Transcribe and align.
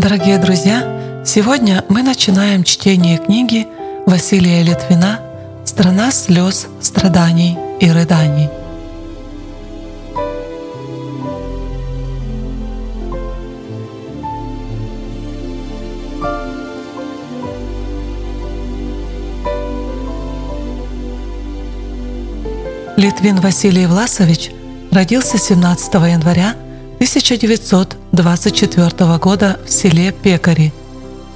Дорогие 0.00 0.38
друзья, 0.38 1.22
сегодня 1.26 1.84
мы 1.90 2.02
начинаем 2.02 2.64
чтение 2.64 3.18
книги 3.18 3.66
Василия 4.06 4.62
Литвина 4.62 5.20
«Страна 5.66 6.10
слез, 6.10 6.68
страданий 6.80 7.58
и 7.80 7.90
рыданий». 7.90 8.48
Литвин 22.96 23.36
Василий 23.40 23.84
Власович 23.84 24.50
родился 24.90 25.36
17 25.36 25.92
января 25.92 26.54
1924 28.20 29.16
года 29.16 29.58
в 29.64 29.70
селе 29.70 30.12
Пекари 30.12 30.74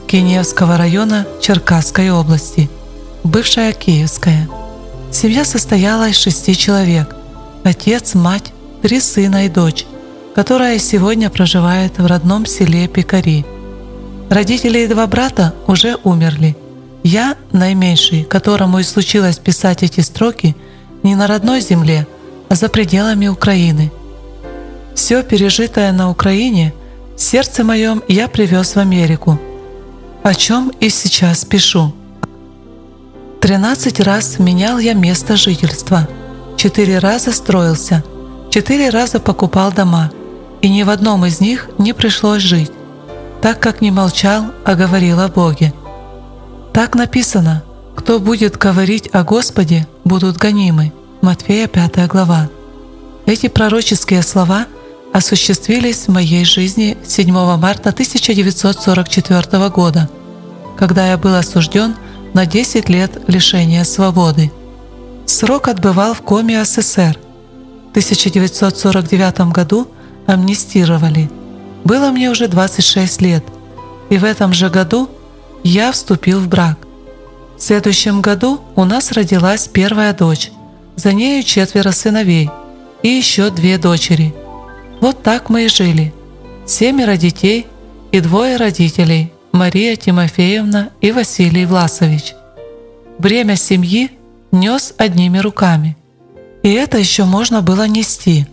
Киевского 0.06 0.76
района 0.76 1.26
Черкасской 1.40 2.10
области, 2.10 2.68
бывшая 3.22 3.72
Киевская. 3.72 4.50
Семья 5.10 5.46
состояла 5.46 6.10
из 6.10 6.16
шести 6.16 6.54
человек– 6.54 7.16
отец, 7.64 8.14
мать, 8.14 8.52
три 8.82 9.00
сына 9.00 9.46
и 9.46 9.48
дочь, 9.48 9.86
которая 10.34 10.78
сегодня 10.78 11.30
проживает 11.30 11.96
в 11.96 12.04
родном 12.04 12.44
селе 12.44 12.86
Пекари. 12.86 13.46
Родители 14.28 14.80
и 14.80 14.86
два 14.86 15.06
брата 15.06 15.54
уже 15.66 15.96
умерли. 16.04 16.54
Я, 17.02 17.36
наименьший, 17.52 18.24
которому 18.24 18.80
и 18.80 18.82
случилось 18.82 19.38
писать 19.38 19.82
эти 19.82 20.00
строки, 20.00 20.54
не 21.02 21.14
на 21.14 21.28
родной 21.28 21.62
земле, 21.62 22.06
а 22.50 22.54
за 22.54 22.68
пределами 22.68 23.28
Украины– 23.28 23.90
все 24.94 25.22
пережитое 25.22 25.92
на 25.92 26.10
Украине 26.10 26.72
сердце 27.16 27.64
моем 27.64 28.02
я 28.08 28.28
привез 28.28 28.74
в 28.74 28.78
Америку, 28.78 29.38
о 30.22 30.34
чем 30.34 30.70
и 30.80 30.88
сейчас 30.88 31.44
пишу. 31.44 31.94
Тринадцать 33.40 34.00
раз 34.00 34.38
менял 34.38 34.78
я 34.78 34.94
место 34.94 35.36
жительства, 35.36 36.08
четыре 36.56 36.98
раза 36.98 37.32
строился, 37.32 38.02
четыре 38.50 38.90
раза 38.90 39.20
покупал 39.20 39.72
дома, 39.72 40.10
и 40.62 40.68
ни 40.68 40.82
в 40.82 40.90
одном 40.90 41.24
из 41.26 41.40
них 41.40 41.68
не 41.78 41.92
пришлось 41.92 42.42
жить, 42.42 42.72
так 43.42 43.60
как 43.60 43.80
не 43.80 43.90
молчал, 43.90 44.46
а 44.64 44.74
говорил 44.74 45.20
о 45.20 45.28
Боге. 45.28 45.74
Так 46.72 46.94
написано, 46.94 47.62
кто 47.94 48.18
будет 48.18 48.56
говорить 48.56 49.08
о 49.12 49.22
Господе, 49.22 49.86
будут 50.04 50.36
гонимы. 50.36 50.92
Матфея 51.20 51.68
5 51.68 52.08
глава. 52.08 52.48
Эти 53.24 53.48
пророческие 53.48 54.22
слова– 54.22 54.66
осуществились 55.14 56.08
в 56.08 56.08
моей 56.08 56.44
жизни 56.44 56.96
7 57.06 57.32
марта 57.56 57.90
1944 57.90 59.68
года, 59.68 60.10
когда 60.76 61.06
я 61.06 61.16
был 61.16 61.36
осужден 61.36 61.94
на 62.32 62.46
10 62.46 62.88
лет 62.88 63.22
лишения 63.28 63.84
свободы. 63.84 64.50
Срок 65.24 65.68
отбывал 65.68 66.14
в 66.14 66.22
Коме 66.22 66.64
СССР. 66.64 67.16
В 67.86 67.90
1949 67.90 69.52
году 69.52 69.86
амнистировали. 70.26 71.30
Было 71.84 72.10
мне 72.10 72.28
уже 72.28 72.48
26 72.48 73.20
лет, 73.20 73.44
и 74.10 74.18
в 74.18 74.24
этом 74.24 74.52
же 74.52 74.68
году 74.68 75.08
я 75.62 75.92
вступил 75.92 76.40
в 76.40 76.48
брак. 76.48 76.76
В 77.56 77.62
следующем 77.62 78.20
году 78.20 78.60
у 78.74 78.84
нас 78.84 79.12
родилась 79.12 79.68
первая 79.68 80.12
дочь, 80.12 80.50
за 80.96 81.12
нею 81.12 81.44
четверо 81.44 81.92
сыновей 81.92 82.50
и 83.04 83.08
еще 83.08 83.50
две 83.50 83.78
дочери– 83.78 84.34
вот 85.00 85.22
так 85.22 85.50
мы 85.50 85.66
и 85.66 85.68
жили. 85.68 86.14
Семеро 86.66 87.16
детей 87.16 87.66
и 88.12 88.20
двое 88.20 88.56
родителей– 88.56 89.32
Мария 89.52 89.96
Тимофеевна 89.96 90.90
и 91.00 91.12
Василий 91.12 91.66
Власович. 91.66 92.34
Бремя 93.18 93.56
семьи 93.56 94.10
нес 94.50 94.94
одними 94.96 95.38
руками. 95.38 95.96
И 96.62 96.72
это 96.72 96.98
еще 96.98 97.24
можно 97.24 97.60
было 97.60 97.86
нести. 97.86 98.46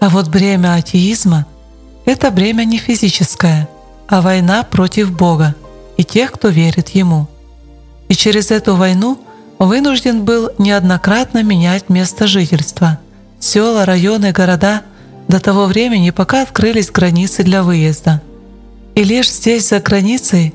А 0.00 0.08
вот 0.08 0.28
бремя 0.28 0.74
атеизма– 0.74 1.46
это 2.04 2.30
бремя 2.30 2.64
не 2.64 2.78
физическое, 2.78 3.68
а 4.08 4.20
война 4.20 4.64
против 4.64 5.16
Бога 5.16 5.54
и 5.96 6.04
тех, 6.04 6.32
кто 6.32 6.48
верит 6.48 6.88
Ему. 6.90 7.28
И 8.08 8.14
через 8.14 8.50
эту 8.50 8.74
войну 8.74 9.20
вынужден 9.58 10.24
был 10.24 10.50
неоднократно 10.58 11.42
менять 11.42 11.88
место 11.88 12.26
жительства. 12.26 12.98
Села, 13.38 13.86
районы, 13.86 14.32
города– 14.32 14.82
до 15.32 15.40
того 15.40 15.64
времени, 15.64 16.10
пока 16.10 16.42
открылись 16.42 16.90
границы 16.90 17.42
для 17.42 17.62
выезда. 17.62 18.20
И 18.94 19.02
лишь 19.02 19.30
здесь, 19.30 19.70
за 19.70 19.80
границей, 19.80 20.52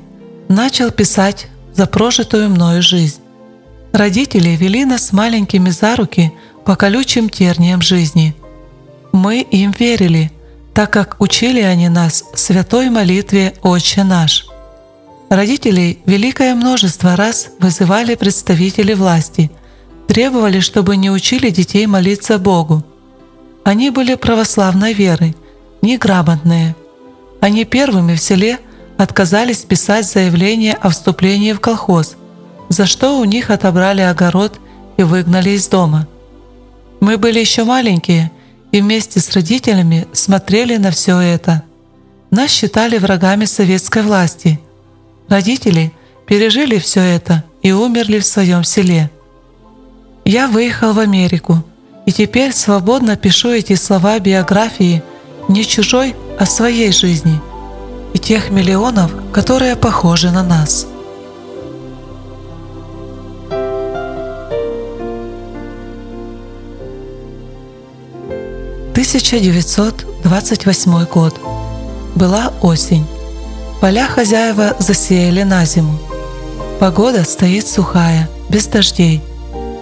начал 0.48 0.92
писать 0.92 1.48
за 1.74 1.86
прожитую 1.86 2.48
мною 2.48 2.80
жизнь. 2.80 3.20
Родители 3.92 4.50
вели 4.50 4.84
нас 4.84 5.12
маленькими 5.12 5.70
за 5.70 5.96
руки 5.96 6.32
по 6.64 6.76
колючим 6.76 7.28
терниям 7.28 7.82
жизни. 7.82 8.36
Мы 9.10 9.40
им 9.40 9.72
верили, 9.72 10.30
так 10.74 10.92
как 10.92 11.16
учили 11.18 11.60
они 11.60 11.88
нас 11.88 12.22
святой 12.34 12.88
молитве 12.88 13.54
«Отче 13.62 14.04
наш». 14.04 14.46
Родителей 15.28 15.98
великое 16.06 16.54
множество 16.54 17.16
раз 17.16 17.48
вызывали 17.58 18.14
представители 18.14 18.94
власти, 18.94 19.50
требовали, 20.06 20.60
чтобы 20.60 20.96
не 20.96 21.10
учили 21.10 21.50
детей 21.50 21.86
молиться 21.86 22.38
Богу– 22.38 22.84
они 23.68 23.90
были 23.90 24.14
православной 24.14 24.94
веры, 24.94 25.34
неграмотные. 25.82 26.74
Они 27.42 27.66
первыми 27.66 28.14
в 28.14 28.18
селе 28.18 28.58
отказались 28.96 29.58
писать 29.58 30.06
заявление 30.06 30.72
о 30.72 30.88
вступлении 30.88 31.52
в 31.52 31.60
колхоз, 31.60 32.16
за 32.70 32.86
что 32.86 33.18
у 33.18 33.24
них 33.26 33.50
отобрали 33.50 34.00
огород 34.00 34.58
и 34.96 35.02
выгнали 35.02 35.50
из 35.50 35.68
дома. 35.68 36.08
Мы 37.00 37.18
были 37.18 37.40
еще 37.40 37.64
маленькие 37.64 38.32
и 38.72 38.80
вместе 38.80 39.20
с 39.20 39.30
родителями 39.32 40.06
смотрели 40.14 40.78
на 40.78 40.90
все 40.90 41.18
это. 41.18 41.62
Нас 42.30 42.50
считали 42.50 42.96
врагами 42.96 43.44
советской 43.44 44.02
власти. 44.02 44.58
Родители 45.28 45.92
пережили 46.26 46.78
все 46.78 47.00
это 47.00 47.44
и 47.60 47.72
умерли 47.72 48.18
в 48.18 48.24
своем 48.24 48.64
селе. 48.64 49.10
Я 50.24 50.48
выехал 50.48 50.94
в 50.94 51.00
Америку– 51.00 51.62
и 52.08 52.10
теперь 52.10 52.52
свободно 52.54 53.16
пишу 53.16 53.50
эти 53.50 53.74
слова 53.74 54.18
биографии 54.18 55.02
не 55.46 55.62
чужой, 55.62 56.16
а 56.40 56.46
своей 56.46 56.90
жизни 56.90 57.38
и 58.14 58.18
тех 58.18 58.48
миллионов, 58.48 59.10
которые 59.30 59.76
похожи 59.76 60.30
на 60.30 60.42
нас. 60.42 60.86
«1928 68.94 71.12
год. 71.12 71.38
Была 72.14 72.54
осень. 72.62 73.04
Поля 73.82 74.06
хозяева 74.06 74.74
засеяли 74.78 75.42
на 75.42 75.66
зиму. 75.66 75.98
Погода 76.80 77.24
стоит 77.24 77.68
сухая, 77.68 78.30
без 78.48 78.66
дождей. 78.66 79.20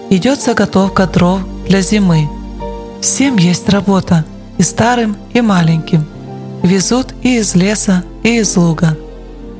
Идет 0.09 0.41
заготовка 0.41 1.07
дров 1.07 1.39
для 1.67 1.81
зимы. 1.81 2.29
Всем 3.01 3.37
есть 3.37 3.69
работа, 3.69 4.25
и 4.57 4.63
старым, 4.63 5.17
и 5.33 5.41
маленьким. 5.41 6.05
Везут 6.63 7.13
и 7.21 7.37
из 7.37 7.55
леса, 7.55 8.03
и 8.23 8.39
из 8.39 8.55
луга. 8.57 8.97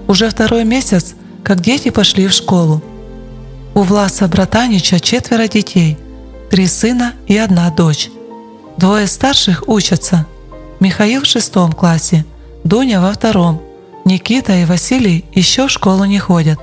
Уже 0.08 0.30
второй 0.30 0.64
месяц, 0.64 1.16
как 1.44 1.62
дети 1.62 1.90
пошли 1.90 2.28
в 2.28 2.32
школу. 2.32 2.82
У 3.76 3.82
Власа 3.82 4.28
Братанича 4.28 5.00
четверо 5.00 5.48
детей, 5.48 5.98
три 6.50 6.66
сына 6.66 7.14
и 7.28 7.38
одна 7.38 7.70
дочь. 7.70 8.10
Двое 8.78 9.08
старших 9.08 9.68
учатся. 9.68 10.26
Михаил 10.80 11.22
в 11.22 11.26
шестом 11.26 11.74
классе, 11.74 12.26
Дуня 12.64 13.02
во 13.02 13.12
втором. 13.12 13.62
Никита 14.06 14.54
и 14.54 14.66
Василий 14.66 15.26
еще 15.34 15.68
в 15.68 15.72
школу 15.72 16.06
не 16.06 16.20
ходят. 16.20 16.60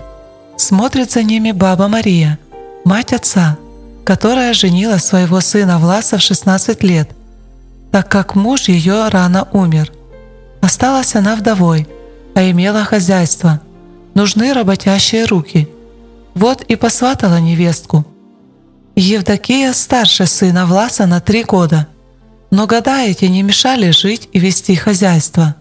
Смотрит 0.56 1.12
за 1.12 1.22
ними 1.22 1.52
баба 1.52 1.88
Мария, 1.88 2.38
мать 2.84 3.12
отца– 3.12 3.58
которая 4.04 4.52
женила 4.52 4.98
своего 4.98 5.40
сына 5.40 5.78
Власа 5.78 6.18
в 6.18 6.22
16 6.22 6.82
лет, 6.82 7.10
так 7.90 8.08
как 8.08 8.34
муж 8.34 8.68
ее 8.68 9.08
рано 9.08 9.48
умер. 9.52 9.92
Осталась 10.60 11.14
она 11.14 11.34
вдовой, 11.36 11.88
а 12.34 12.48
имела 12.50 12.84
хозяйство. 12.84 13.60
Нужны 14.14 14.52
работящие 14.52 15.24
руки. 15.24 15.68
Вот 16.34 16.62
и 16.62 16.76
посватала 16.76 17.40
невестку. 17.40 18.06
Евдокия 18.96 19.72
старше 19.72 20.26
сына 20.26 20.66
Власа 20.66 21.06
на 21.06 21.20
три 21.20 21.42
года, 21.42 21.88
но 22.50 22.66
года 22.66 23.02
эти 23.02 23.24
не 23.24 23.42
мешали 23.42 23.90
жить 23.90 24.28
и 24.32 24.38
вести 24.38 24.76
хозяйство. 24.76 25.56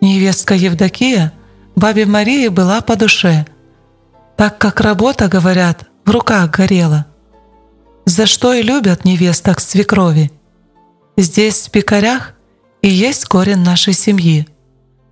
Невестка 0.00 0.54
Евдокия 0.54 1.32
бабе 1.74 2.06
Марии 2.06 2.48
была 2.48 2.80
по 2.80 2.96
душе, 2.96 3.46
так 4.36 4.58
как 4.58 4.80
работа, 4.80 5.28
говорят, 5.28 5.86
в 6.04 6.10
руках 6.10 6.50
горела– 6.50 7.06
за 8.04 8.26
что 8.26 8.52
и 8.52 8.62
любят 8.62 9.04
невесток 9.04 9.60
свекрови. 9.60 10.30
Здесь, 11.16 11.66
в 11.66 11.70
пекарях, 11.70 12.34
и 12.80 12.88
есть 12.88 13.26
корень 13.26 13.58
нашей 13.58 13.92
семьи. 13.92 14.46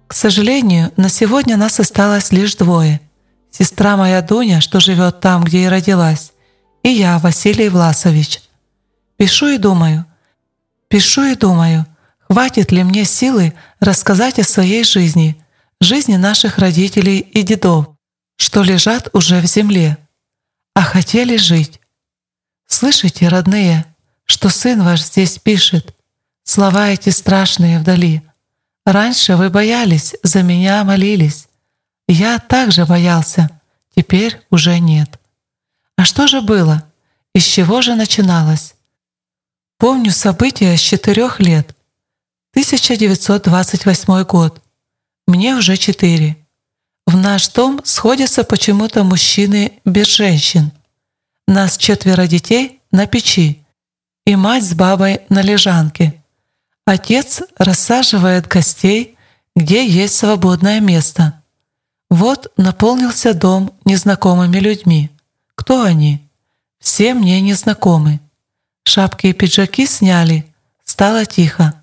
К 0.06 0.14
сожалению, 0.14 0.92
на 0.96 1.08
сегодня 1.08 1.56
нас 1.56 1.78
осталось 1.78 2.32
лишь 2.32 2.56
двое. 2.56 3.00
Сестра 3.50 3.96
моя 3.96 4.22
Дуня, 4.22 4.60
что 4.60 4.81
живет 4.81 5.20
там, 5.20 5.44
где 5.44 5.64
и 5.64 5.69
родилась, 5.69 6.32
и 6.82 6.88
я, 6.88 7.19
Василий 7.19 7.69
Власович. 7.69 8.42
Пишу 9.16 9.48
и 9.48 9.58
думаю, 9.58 10.06
пишу 10.88 11.25
и 11.25 11.34
думаю, 11.34 11.86
хватит 12.28 12.72
ли 12.72 12.82
мне 12.82 13.04
силы 13.04 13.54
рассказать 13.81 14.38
о 14.38 14.44
своей 14.44 14.84
жизни, 14.84 15.36
жизни 15.81 16.16
наших 16.16 16.58
родителей 16.58 17.19
и 17.19 17.43
дедов, 17.43 17.88
что 18.36 18.62
лежат 18.62 19.10
уже 19.12 19.40
в 19.40 19.46
земле, 19.46 19.98
а 20.75 20.82
хотели 20.82 21.36
жить. 21.36 21.80
Слышите, 22.70 23.26
родные, 23.26 23.84
что 24.25 24.49
сын 24.49 24.82
ваш 24.82 25.02
здесь 25.02 25.38
пишет, 25.38 25.93
слова 26.44 26.88
эти 26.88 27.11
страшные 27.11 27.81
вдали. 27.81 28.22
Раньше 28.87 29.34
вы 29.34 29.50
боялись, 29.50 30.14
за 30.22 30.44
меня 30.44 30.84
молились. 30.84 31.49
Я 32.06 32.38
также 32.38 32.87
боялся, 32.87 33.61
теперь 33.94 34.40
уже 34.50 34.78
нет. 34.78 35.20
А 35.96 36.05
что 36.05 36.28
же 36.28 36.40
было? 36.43 36.84
Из 37.34 37.43
чего 37.43 37.82
же 37.82 37.96
начиналось? 37.96 38.76
Помню 39.76 40.12
события 40.12 40.76
с 40.76 40.81
четырех 40.81 41.40
лет. 41.40 41.76
1928 42.52 44.25
год. 44.25 44.62
Мне 45.26 45.56
уже 45.56 45.76
четыре. 45.76 46.37
В 47.05 47.17
наш 47.17 47.49
дом 47.49 47.81
сходятся 47.84 48.44
почему-то 48.44 49.02
мужчины 49.02 49.81
без 49.84 50.06
женщин. 50.06 50.70
Нас 51.50 51.76
четверо 51.76 52.29
детей 52.29 52.81
на 52.93 53.08
печи 53.08 53.67
и 54.25 54.37
мать 54.37 54.62
с 54.62 54.73
бабой 54.73 55.23
на 55.31 55.43
лежанке. 55.43 56.23
Отец 56.85 57.43
рассаживает 57.58 58.47
гостей, 58.47 59.17
где 59.56 59.85
есть 59.85 60.14
свободное 60.14 60.79
место. 60.79 61.43
Вот 62.08 62.52
наполнился 62.56 63.35
дом 63.35 63.73
незнакомыми 63.85 64.58
людьми. 64.58 65.11
Кто 65.56 65.82
они? 65.82 66.23
Все 66.79 67.14
мне 67.14 67.41
незнакомы. 67.41 68.20
Шапки 68.85 69.26
и 69.26 69.32
пиджаки 69.32 69.87
сняли. 69.87 70.46
Стало 70.85 71.26
тихо. 71.26 71.82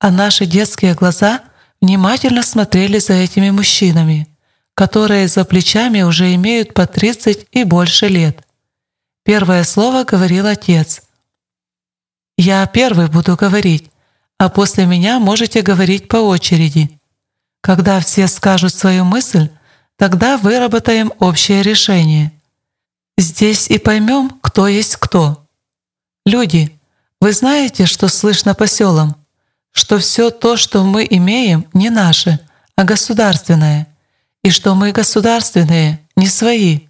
А 0.00 0.10
наши 0.10 0.44
детские 0.44 0.94
глаза 0.94 1.42
внимательно 1.80 2.42
смотрели 2.42 2.98
за 2.98 3.12
этими 3.12 3.50
мужчинами, 3.50 4.26
которые 4.74 5.28
за 5.28 5.44
плечами 5.44 6.02
уже 6.02 6.34
имеют 6.34 6.74
по 6.74 6.88
30 6.88 7.46
и 7.52 7.62
больше 7.62 8.08
лет. 8.08 8.43
Первое 9.24 9.64
слово 9.64 10.04
говорил 10.04 10.46
отец. 10.46 11.02
«Я 12.36 12.66
первый 12.66 13.08
буду 13.08 13.36
говорить, 13.36 13.90
а 14.38 14.50
после 14.50 14.84
меня 14.84 15.18
можете 15.18 15.62
говорить 15.62 16.08
по 16.08 16.16
очереди. 16.16 17.00
Когда 17.62 18.00
все 18.00 18.28
скажут 18.28 18.74
свою 18.74 19.04
мысль, 19.04 19.48
тогда 19.96 20.36
выработаем 20.36 21.10
общее 21.20 21.62
решение. 21.62 22.32
Здесь 23.16 23.68
и 23.68 23.78
поймем, 23.78 24.38
кто 24.42 24.68
есть 24.68 24.96
кто. 24.96 25.46
Люди, 26.26 26.78
вы 27.20 27.32
знаете, 27.32 27.86
что 27.86 28.08
слышно 28.08 28.54
по 28.54 28.66
селам? 28.66 29.16
Что 29.70 29.98
все 29.98 30.30
то, 30.30 30.58
что 30.58 30.84
мы 30.84 31.06
имеем, 31.08 31.66
не 31.72 31.88
наше, 31.88 32.40
а 32.76 32.84
государственное. 32.84 33.86
И 34.42 34.50
что 34.50 34.74
мы 34.74 34.92
государственные, 34.92 36.06
не 36.16 36.26
свои. 36.28 36.88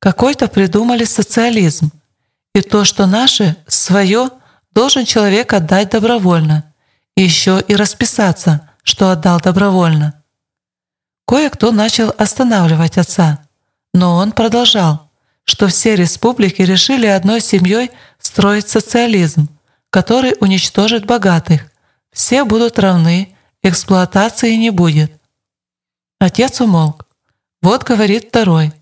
Какой-то 0.00 0.48
придумали 0.48 1.04
социализм. 1.04 1.90
И 2.54 2.60
то, 2.60 2.84
что 2.84 3.06
наше, 3.06 3.56
свое, 3.66 4.30
должен 4.72 5.04
человек 5.04 5.52
отдать 5.52 5.90
добровольно. 5.90 6.72
И 7.16 7.22
еще 7.22 7.60
и 7.66 7.74
расписаться, 7.74 8.70
что 8.82 9.10
отдал 9.10 9.40
добровольно. 9.40 10.22
Кое-кто 11.26 11.72
начал 11.72 12.14
останавливать 12.16 12.96
отца, 12.96 13.44
но 13.92 14.16
он 14.16 14.32
продолжал 14.32 15.08
что 15.48 15.66
все 15.68 15.96
республики 15.96 16.60
решили 16.60 17.06
одной 17.06 17.40
семьей 17.40 17.90
строить 18.18 18.68
социализм, 18.68 19.48
который 19.88 20.36
уничтожит 20.40 21.06
богатых. 21.06 21.72
Все 22.12 22.44
будут 22.44 22.78
равны, 22.78 23.34
эксплуатации 23.62 24.56
не 24.56 24.68
будет. 24.68 25.10
Отец 26.20 26.60
умолк. 26.60 27.06
Вот 27.62 27.84
говорит 27.84 28.26
второй. 28.28 28.74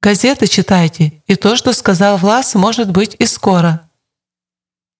Газеты 0.00 0.46
читайте, 0.46 1.22
и 1.26 1.34
то, 1.34 1.56
что 1.56 1.72
сказал 1.72 2.18
Влас, 2.18 2.54
может 2.54 2.90
быть 2.90 3.16
и 3.18 3.26
скоро. 3.26 3.88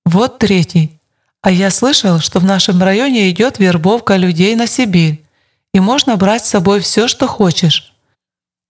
Вот 0.05 0.39
третий. 0.39 1.00
А 1.41 1.50
я 1.50 1.71
слышал, 1.71 2.19
что 2.19 2.41
в 2.41 2.45
нашем 2.45 2.83
районе 2.83 3.31
идет 3.31 3.59
вербовка 3.59 4.17
людей 4.17 4.56
на 4.56 4.67
Сибирь, 4.67 5.25
и 5.73 5.81
можно 5.81 6.17
брать 6.17 6.45
с 6.45 6.50
собой 6.50 6.81
все, 6.81 7.06
что 7.06 7.27
хочешь. 7.27 7.95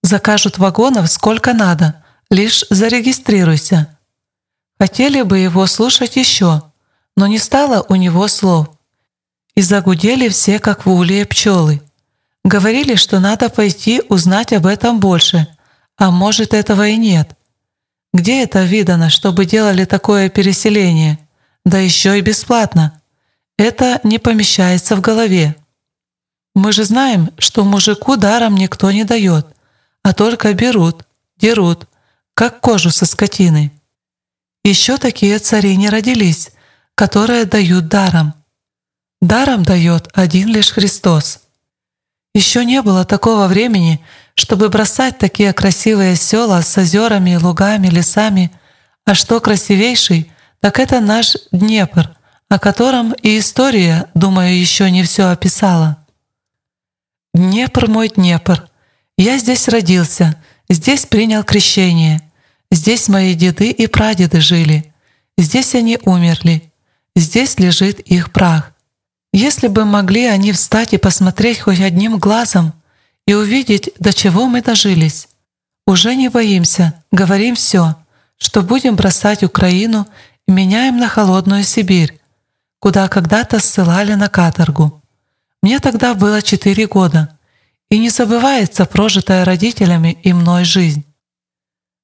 Закажут 0.03 0.59
вагонов 0.59 1.11
сколько 1.11 1.55
надо, 1.55 2.03
Лишь 2.31 2.67
зарегистрируйся. 2.69 3.97
Хотели 4.79 5.23
бы 5.23 5.39
его 5.39 5.67
слушать 5.67 6.17
еще, 6.17 6.63
но 7.17 7.27
не 7.27 7.39
стало 7.39 7.87
у 7.89 7.95
него 7.95 8.29
слов. 8.29 8.69
И 9.55 9.63
загудели 9.63 10.29
все, 10.29 10.59
как 10.59 10.85
в 10.85 10.93
улье 10.93 11.25
пчелы. 11.25 11.81
Говорили, 12.45 12.97
что 12.97 13.19
надо 13.19 13.49
пойти 13.49 14.03
узнать 14.11 14.53
об 14.53 14.67
этом 14.67 15.01
больше, 15.01 15.49
а 15.99 16.11
может 16.11 16.55
этого 16.55 16.89
и 16.89 16.97
нет. 16.97 17.37
Где 18.15 18.43
это 18.45 18.63
видано, 18.63 19.11
чтобы 19.11 19.45
делали 19.45 19.85
такое 19.85 20.31
переселение? 20.31 21.19
Да 21.65 21.79
еще 21.79 22.19
и 22.19 22.23
бесплатно. 22.23 23.03
Это 23.59 24.01
не 24.05 24.19
помещается 24.19 24.97
в 24.97 25.01
голове. 25.01 25.57
Мы 26.55 26.73
же 26.73 26.85
знаем, 26.85 27.31
что 27.39 27.65
мужику 27.65 28.17
даром 28.17 28.57
никто 28.57 28.91
не 28.91 29.05
дает, 29.05 29.47
а 30.03 30.15
только 30.15 30.55
берут, 30.55 31.05
дерут, 31.37 31.89
как 32.35 32.61
кожу 32.61 32.91
со 32.91 33.05
скотины. 33.05 33.73
Еще 34.65 34.97
такие 34.97 35.39
цари 35.39 35.77
не 35.77 35.89
родились, 35.89 36.51
которые 36.95 37.45
дают 37.45 37.89
даром. 37.89 38.35
Даром 39.21 39.65
дает 39.65 40.09
один 40.15 40.49
лишь 40.49 40.71
Христос. 40.71 41.41
Еще 42.35 42.65
не 42.65 42.83
было 42.83 43.05
такого 43.05 43.49
времени, 43.49 44.05
чтобы 44.39 44.69
бросать 44.69 45.19
такие 45.19 45.53
красивые 45.53 46.15
села 46.15 46.61
с 46.63 46.79
озерами, 46.79 47.35
лугами, 47.35 47.89
лесами, 47.89 48.53
а 49.05 49.15
что 49.15 49.41
красивейший, 49.41 50.31
так 50.61 50.79
это 50.79 51.01
наш 51.01 51.37
Днепр, 51.51 52.17
о 52.49 52.61
котором 52.61 53.15
и 53.15 53.41
история, 53.41 54.09
думаю, 54.15 54.57
еще 54.57 54.93
не 54.93 55.03
все 55.03 55.31
описала. 55.31 55.99
Днепр 57.35 57.89
мой 57.89 58.11
Днепр. 58.11 58.69
Я 59.17 59.39
здесь 59.39 59.67
родился, 59.67 60.41
здесь 60.69 61.05
принял 61.05 61.43
крещение. 61.43 62.23
Здесь 62.71 63.09
мои 63.09 63.35
деды 63.35 63.71
и 63.71 63.89
прадеды 63.89 64.41
жили. 64.41 64.95
Здесь 65.37 65.75
они 65.75 65.99
умерли. 66.05 66.73
Здесь 67.17 67.59
лежит 67.59 67.99
их 67.99 68.31
прах. 68.31 68.73
Если 69.33 69.67
бы 69.67 69.85
могли 69.85 70.27
они 70.27 70.53
встать 70.53 70.93
и 70.93 70.99
посмотреть 70.99 71.59
хоть 71.59 71.81
одним 71.81 72.19
глазом 72.19 72.73
и 73.29 73.35
увидеть, 73.35 73.91
до 73.99 74.15
чего 74.15 74.47
мы 74.47 74.63
дожились. 74.63 75.29
Уже 75.87 76.17
не 76.17 76.31
боимся, 76.31 77.05
говорим 77.13 77.57
все, 77.57 77.97
что 78.39 78.63
будем 78.63 78.97
бросать 78.97 79.43
Украину 79.43 80.09
и 80.47 80.53
меняем 80.53 80.97
на 80.97 81.09
холодную 81.09 81.63
Сибирь, 81.63 82.19
куда 82.79 83.07
когда-то 83.07 83.61
ссылали 83.61 84.15
на 84.15 84.31
каторгу. 84.31 85.03
Мне 85.63 85.79
тогда 85.79 86.15
было 86.15 86.41
четыре 86.41 86.87
года, 86.87 87.39
и 87.91 87.99
не 87.99 88.09
забывается 88.09 88.87
прожитая 88.87 89.45
родителями 89.45 90.19
и 90.23 90.33
мной 90.33 90.65
жизнь. 90.65 91.05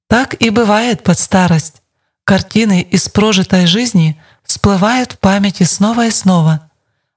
Так 0.07 0.39
и 0.39 0.51
бывает 0.51 1.01
под 1.01 1.17
старость. 1.17 1.81
Картины 2.23 2.83
из 2.83 3.09
прожитой 3.09 3.65
жизни 3.65 4.21
всплывают 4.43 5.13
в 5.13 5.17
памяти 5.17 5.63
снова 5.63 6.05
и 6.05 6.11
снова. 6.11 6.64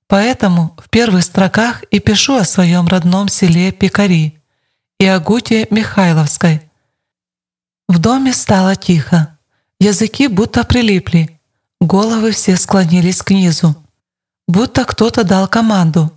Поэтому 0.08 0.74
в 0.78 0.88
первых 0.88 1.22
строках 1.22 1.82
и 1.84 2.00
пишу 2.00 2.36
о 2.36 2.44
своем 2.44 2.88
родном 2.88 3.28
селе 3.28 3.72
Пекари 3.72 4.42
и 4.98 5.04
о 5.04 5.20
Гуте 5.20 5.68
Михайловской. 5.70 6.62
В 7.86 7.98
доме 7.98 8.32
стало 8.32 8.74
тихо. 8.74 9.38
Языки 9.78 10.26
будто 10.26 10.64
прилипли. 10.64 11.38
Головы 11.80 12.32
все 12.32 12.56
склонились 12.56 13.22
к 13.22 13.30
низу. 13.30 13.76
Будто 14.48 14.86
кто-то 14.86 15.24
дал 15.24 15.46
команду. 15.46 16.10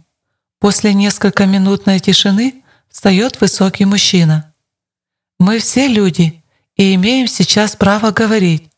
После 0.60 0.94
несколько 0.94 1.46
минутной 1.46 2.00
тишины 2.00 2.64
встает 2.90 3.42
высокий 3.42 3.86
мужчина. 3.86 4.54
Мы 5.38 5.60
все 5.60 5.88
люди, 5.88 6.44
и 6.78 6.96
имеем 6.96 7.28
сейчас 7.28 7.76
право 7.76 8.12
говорить. 8.12 8.70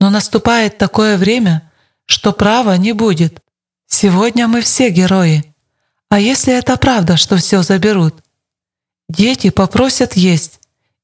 Но 0.00 0.10
наступает 0.10 0.76
такое 0.76 1.16
время, 1.16 1.70
что 2.04 2.32
права 2.32 2.76
не 2.76 2.92
будет. 2.92 3.42
Сегодня 3.90 4.46
мы 4.46 4.62
все 4.62 4.88
герои. 4.88 5.44
А 6.08 6.18
если 6.20 6.54
это 6.54 6.76
правда, 6.76 7.16
что 7.16 7.36
все 7.36 7.62
заберут? 7.62 8.14
Дети 9.08 9.50
попросят 9.50 10.14
есть. 10.14 10.60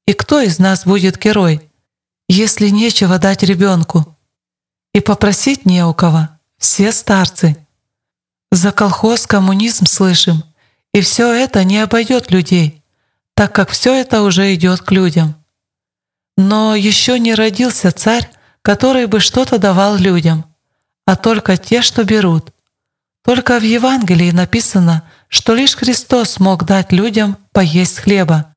И 0.07 0.13
кто 0.13 0.39
из 0.39 0.57
нас 0.57 0.85
будет 0.85 1.19
герой, 1.19 1.69
если 2.29 2.69
нечего 2.69 3.19
дать 3.19 3.43
ребенку? 3.43 4.17
И 4.93 5.01
попросить 5.01 5.65
не 5.65 5.85
у 5.85 5.93
кого. 5.93 6.29
Все 6.57 6.93
старцы. 6.93 7.57
За 8.51 8.71
колхоз 8.71 9.27
коммунизм 9.27 9.85
слышим. 9.85 10.43
И 10.93 11.01
все 11.01 11.31
это 11.33 11.65
не 11.65 11.79
обойдет 11.79 12.31
людей, 12.31 12.83
так 13.35 13.53
как 13.53 13.69
все 13.69 13.93
это 13.93 14.21
уже 14.21 14.55
идет 14.55 14.81
к 14.81 14.91
людям. 14.91 15.35
Но 16.37 16.73
еще 16.73 17.19
не 17.19 17.35
родился 17.35 17.91
царь, 17.91 18.31
который 18.61 19.07
бы 19.07 19.19
что-то 19.19 19.59
давал 19.59 19.97
людям, 19.97 20.45
а 21.05 21.17
только 21.17 21.57
те, 21.57 21.81
что 21.81 22.05
берут. 22.05 22.53
Только 23.27 23.59
в 23.59 23.63
Евангелии 23.63 24.31
написано, 24.31 25.03
что 25.27 25.53
лишь 25.53 25.75
Христос 25.75 26.39
мог 26.39 26.63
дать 26.63 26.93
людям 26.93 27.37
поесть 27.51 27.99
хлеба. 27.99 28.55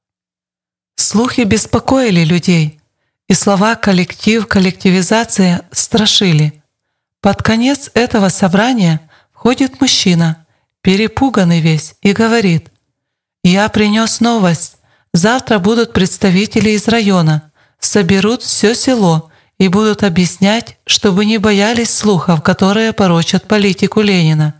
Слухи 0.94 1.40
беспокоили 1.40 2.22
людей, 2.22 2.80
и 3.26 3.34
слова 3.34 3.74
«коллектив», 3.74 4.46
«коллективизация» 4.46 5.62
страшили. 5.72 6.62
Под 7.20 7.42
конец 7.42 7.90
этого 7.94 8.28
собрания 8.28 9.00
входит 9.32 9.80
мужчина, 9.80 10.46
перепуганный 10.82 11.58
весь, 11.58 11.96
и 12.00 12.12
говорит 12.12 12.70
«Я 13.42 13.68
принес 13.70 14.20
новость. 14.20 14.76
Завтра 15.12 15.58
будут 15.58 15.92
представители 15.92 16.70
из 16.70 16.86
района, 16.86 17.50
соберут 17.80 18.42
все 18.42 18.76
село» 18.76 19.30
и 19.58 19.68
будут 19.68 20.04
объяснять, 20.04 20.78
чтобы 20.86 21.26
не 21.26 21.36
боялись 21.36 21.90
слухов, 21.90 22.42
которые 22.42 22.94
порочат 22.94 23.46
политику 23.46 24.00
Ленина, 24.00 24.59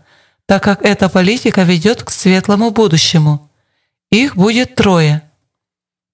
так 0.51 0.61
как 0.65 0.81
эта 0.81 1.07
политика 1.07 1.63
ведет 1.63 2.03
к 2.03 2.09
светлому 2.09 2.71
будущему. 2.71 3.49
Их 4.09 4.35
будет 4.35 4.75
трое. 4.75 5.23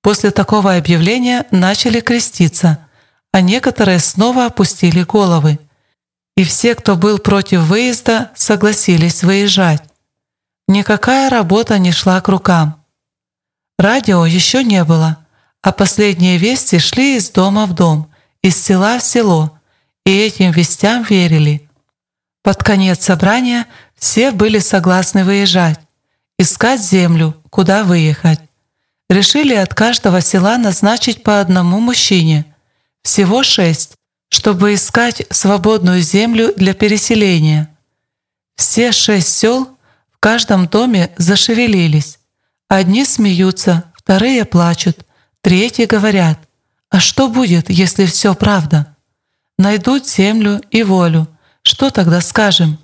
После 0.03 0.29
такого 0.29 0.75
объявления 0.75 1.48
начали 1.50 2.01
креститься, 2.01 2.88
а 3.32 3.41
некоторые 3.41 3.98
снова 3.98 4.46
опустили 4.46 5.01
головы. 5.01 5.58
И 6.36 6.44
все, 6.44 6.75
кто 6.75 6.96
был 6.96 7.17
против 7.17 7.62
выезда, 7.62 8.29
согласились 8.36 9.24
выезжать. 9.24 9.82
Никакая 10.67 11.32
работа 11.32 11.79
не 11.79 11.91
шла 11.91 12.22
к 12.22 12.27
рукам. 12.27 12.86
Радио 13.79 14.24
еще 14.27 14.63
не 14.63 14.84
было, 14.84 15.25
а 15.63 15.72
последние 15.72 16.38
вести 16.38 16.77
шли 16.77 17.17
из 17.17 17.32
дома 17.32 17.65
в 17.65 17.74
дом– 17.74 18.12
из 18.44 18.63
села 18.63 19.00
в 19.00 19.01
село, 19.01 19.60
и 20.06 20.15
этим 20.15 20.51
вестям 20.51 21.01
верили. 21.01 21.67
Под 22.44 22.63
конец 22.63 23.03
собрания 23.03 23.65
все 23.97 24.31
были 24.31 24.59
согласны 24.59 25.23
выезжать, 25.23 25.79
искать 26.37 26.81
землю, 26.81 27.35
куда 27.49 27.83
выехать. 27.83 28.39
Решили 29.09 29.53
от 29.55 29.73
каждого 29.73 30.21
села 30.21 30.57
назначить 30.57 31.23
по 31.23 31.39
одному 31.39 31.79
мужчине, 31.79 32.45
всего 33.03 33.43
шесть, 33.43 33.95
чтобы 34.29 34.73
искать 34.73 35.25
свободную 35.29 36.01
землю 36.01 36.53
для 36.55 36.73
переселения. 36.73 37.69
Все 38.55 38.91
шесть 38.91 39.29
сел 39.29 39.77
в 40.11 40.19
каждом 40.19 40.67
доме 40.67 41.11
зашевелились. 41.17 42.19
Одни 42.67 43.05
смеются, 43.05 43.83
вторые 43.95 44.43
плачут, 44.45 45.05
третьи 45.41 45.85
говорят 45.85 46.39
а 46.89 46.99
что 46.99 47.27
будет, 47.27 47.69
если 47.69 48.05
все 48.05 48.33
правда? 48.33 48.95
Найдут 49.57 50.07
землю 50.07 50.61
и 50.71 50.83
волю. 50.83 51.27
Что 51.61 51.89
тогда 51.89 52.21
скажем? 52.21 52.79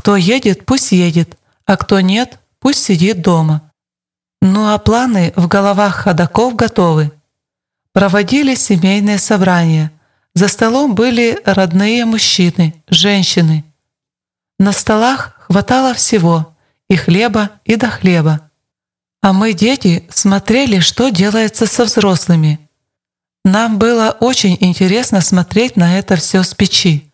Кто 0.00 0.16
едет, 0.16 0.64
пусть 0.64 0.92
едет, 0.92 1.36
а 1.66 1.76
кто 1.76 2.00
нет, 2.00 2.38
пусть 2.58 2.82
сидит 2.82 3.20
дома. 3.20 3.70
Ну 4.40 4.72
а 4.72 4.78
планы 4.78 5.34
в 5.36 5.46
головах 5.46 5.94
ходаков 5.94 6.56
готовы. 6.56 7.12
Проводили 7.92 8.54
семейные 8.54 9.18
собрания. 9.18 9.92
За 10.34 10.48
столом 10.48 10.94
были 10.94 11.38
родные 11.44 12.06
мужчины, 12.06 12.82
женщины. 12.88 13.62
На 14.58 14.72
столах 14.72 15.36
хватало 15.38 15.92
всего, 15.92 16.56
и 16.88 16.96
хлеба, 16.96 17.50
и 17.66 17.76
до 17.76 17.90
хлеба. 17.90 18.50
А 19.20 19.34
мы, 19.34 19.52
дети, 19.52 20.08
смотрели, 20.08 20.80
что 20.80 21.10
делается 21.10 21.66
со 21.66 21.84
взрослыми. 21.84 22.70
Нам 23.44 23.78
было 23.78 24.16
очень 24.18 24.56
интересно 24.60 25.20
смотреть 25.20 25.76
на 25.76 25.98
это 25.98 26.16
все 26.16 26.42
с 26.42 26.54
печи. 26.54 27.09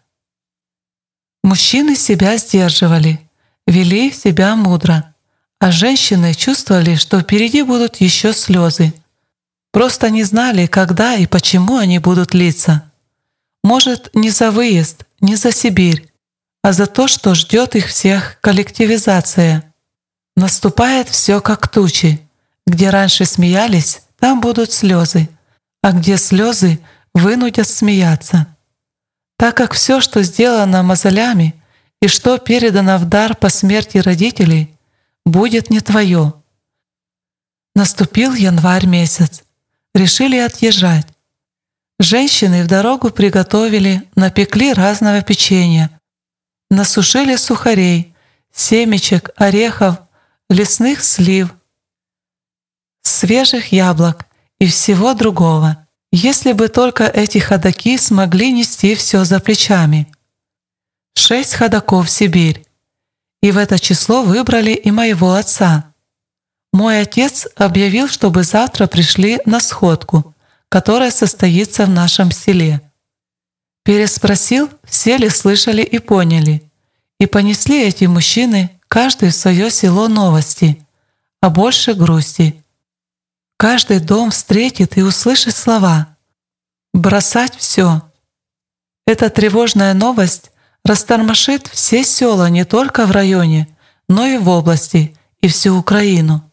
Мужчины 1.46 1.96
себя 1.96 2.36
сдерживали, 2.36 3.18
вели 3.66 4.12
себя 4.12 4.54
мудро, 4.54 5.14
а 5.60 5.70
женщины 5.70 6.34
чувствовали, 6.34 6.96
что 6.96 7.20
впереди 7.20 7.62
будут 7.62 7.96
еще 8.02 8.34
слезы. 8.34 8.92
Просто 9.72 10.10
не 10.10 10.24
знали, 10.24 10.66
когда 10.66 11.14
и 11.14 11.26
почему 11.26 11.78
они 11.78 11.98
будут 11.98 12.34
литься. 12.34 12.92
Может, 13.64 14.14
не 14.14 14.28
за 14.28 14.50
выезд, 14.50 15.04
не 15.20 15.36
за 15.36 15.52
Сибирь, 15.52 16.12
а 16.62 16.72
за 16.72 16.86
то, 16.86 17.08
что 17.08 17.34
ждет 17.34 17.76
их 17.76 17.86
всех 17.86 18.38
коллективизация. 18.42 19.72
Наступает 20.36 21.08
все 21.08 21.40
как 21.40 21.68
тучи. 21.68 22.20
Где 22.66 22.90
раньше 22.90 23.24
смеялись, 23.24 24.02
там 24.18 24.42
будут 24.42 24.72
слезы 24.72 25.30
а 25.86 25.92
где 25.92 26.16
слезы 26.16 26.80
вынудят 27.14 27.68
смеяться. 27.68 28.55
Так 29.36 29.56
как 29.56 29.74
все, 29.74 30.00
что 30.00 30.22
сделано 30.22 30.82
мозолями 30.82 31.54
и 32.00 32.08
что 32.08 32.38
передано 32.38 32.98
в 32.98 33.04
дар 33.06 33.36
по 33.36 33.48
смерти 33.48 33.98
родителей, 33.98 34.74
будет 35.24 35.70
не 35.70 35.80
твое. 35.80 36.34
Наступил 37.74 38.34
январь 38.34 38.86
месяц. 38.86 39.42
Решили 39.94 40.36
отъезжать. 40.36 41.06
Женщины 41.98 42.62
в 42.62 42.66
дорогу 42.66 43.10
приготовили, 43.10 44.02
напекли 44.14 44.74
разного 44.74 45.22
печенья, 45.22 45.98
насушили 46.70 47.36
сухарей, 47.36 48.14
семечек, 48.52 49.30
орехов, 49.36 49.98
лесных 50.50 51.02
слив, 51.02 51.54
свежих 53.02 53.72
яблок 53.72 54.26
и 54.58 54.66
всего 54.66 55.14
другого, 55.14 55.85
если 56.12 56.52
бы 56.52 56.68
только 56.68 57.04
эти 57.04 57.38
ходаки 57.38 57.98
смогли 57.98 58.52
нести 58.52 58.94
все 58.94 59.24
за 59.24 59.40
плечами. 59.40 60.12
Шесть 61.14 61.54
ходаков 61.54 62.06
в 62.06 62.10
Сибирь. 62.10 62.64
И 63.42 63.50
в 63.50 63.58
это 63.58 63.78
число 63.78 64.22
выбрали 64.22 64.72
и 64.72 64.90
моего 64.90 65.34
отца. 65.34 65.92
Мой 66.72 67.00
отец 67.00 67.46
объявил, 67.56 68.08
чтобы 68.08 68.42
завтра 68.42 68.86
пришли 68.86 69.40
на 69.46 69.60
сходку, 69.60 70.34
которая 70.68 71.10
состоится 71.10 71.86
в 71.86 71.90
нашем 71.90 72.30
селе. 72.30 72.80
Переспросил, 73.84 74.68
все 74.84 75.16
ли 75.16 75.28
слышали 75.28 75.82
и 75.82 75.98
поняли. 75.98 76.70
И 77.18 77.26
понесли 77.26 77.82
эти 77.82 78.04
мужчины, 78.04 78.78
каждый 78.88 79.30
в 79.30 79.34
свое 79.34 79.70
село 79.70 80.08
новости, 80.08 80.84
а 81.40 81.50
больше 81.50 81.94
грусти. 81.94 82.62
Каждый 83.56 84.00
дом 84.00 84.30
встретит 84.30 84.98
и 84.98 85.02
услышит 85.02 85.54
слова 85.54 86.16
«бросать 86.92 87.56
все». 87.56 88.02
Эта 89.06 89.30
тревожная 89.30 89.94
новость 89.94 90.50
растормошит 90.84 91.66
все 91.68 92.04
села 92.04 92.50
не 92.50 92.64
только 92.64 93.06
в 93.06 93.12
районе, 93.12 93.68
но 94.08 94.26
и 94.26 94.36
в 94.36 94.48
области 94.48 95.16
и 95.40 95.48
всю 95.48 95.76
Украину. 95.76 96.52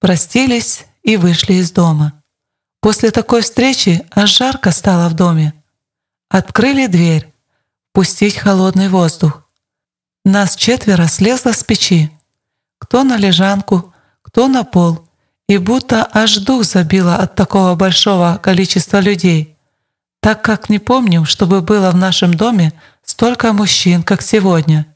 Простились 0.00 0.86
и 1.02 1.16
вышли 1.16 1.54
из 1.54 1.72
дома. 1.72 2.22
После 2.80 3.10
такой 3.10 3.42
встречи 3.42 4.06
аж 4.12 4.30
жарко 4.30 4.70
стало 4.70 5.08
в 5.08 5.14
доме. 5.14 5.52
Открыли 6.30 6.86
дверь, 6.86 7.34
пустить 7.92 8.36
холодный 8.36 8.88
воздух. 8.88 9.48
Нас 10.24 10.56
четверо 10.56 11.06
слезло 11.06 11.52
с 11.52 11.64
печи. 11.64 12.12
Кто 12.78 13.02
на 13.02 13.16
лежанку, 13.16 13.92
кто 14.22 14.46
на 14.46 14.62
пол, 14.62 15.07
и 15.48 15.58
будто 15.58 16.06
аж 16.12 16.38
дух 16.38 16.64
забило 16.64 17.16
от 17.16 17.34
такого 17.34 17.74
большого 17.74 18.38
количества 18.42 19.00
людей, 19.00 19.56
так 20.20 20.42
как 20.42 20.68
не 20.68 20.78
помним, 20.78 21.24
чтобы 21.24 21.62
было 21.62 21.90
в 21.90 21.96
нашем 21.96 22.34
доме 22.34 22.72
столько 23.02 23.52
мужчин, 23.52 24.02
как 24.02 24.22
сегодня. 24.22 24.86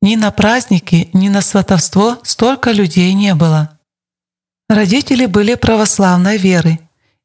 Ни 0.00 0.16
на 0.16 0.30
праздники, 0.30 1.10
ни 1.12 1.28
на 1.28 1.42
сватовство 1.42 2.18
столько 2.22 2.70
людей 2.70 3.12
не 3.12 3.34
было. 3.34 3.78
Родители 4.68 5.26
были 5.26 5.54
православной 5.54 6.38
веры 6.38 6.80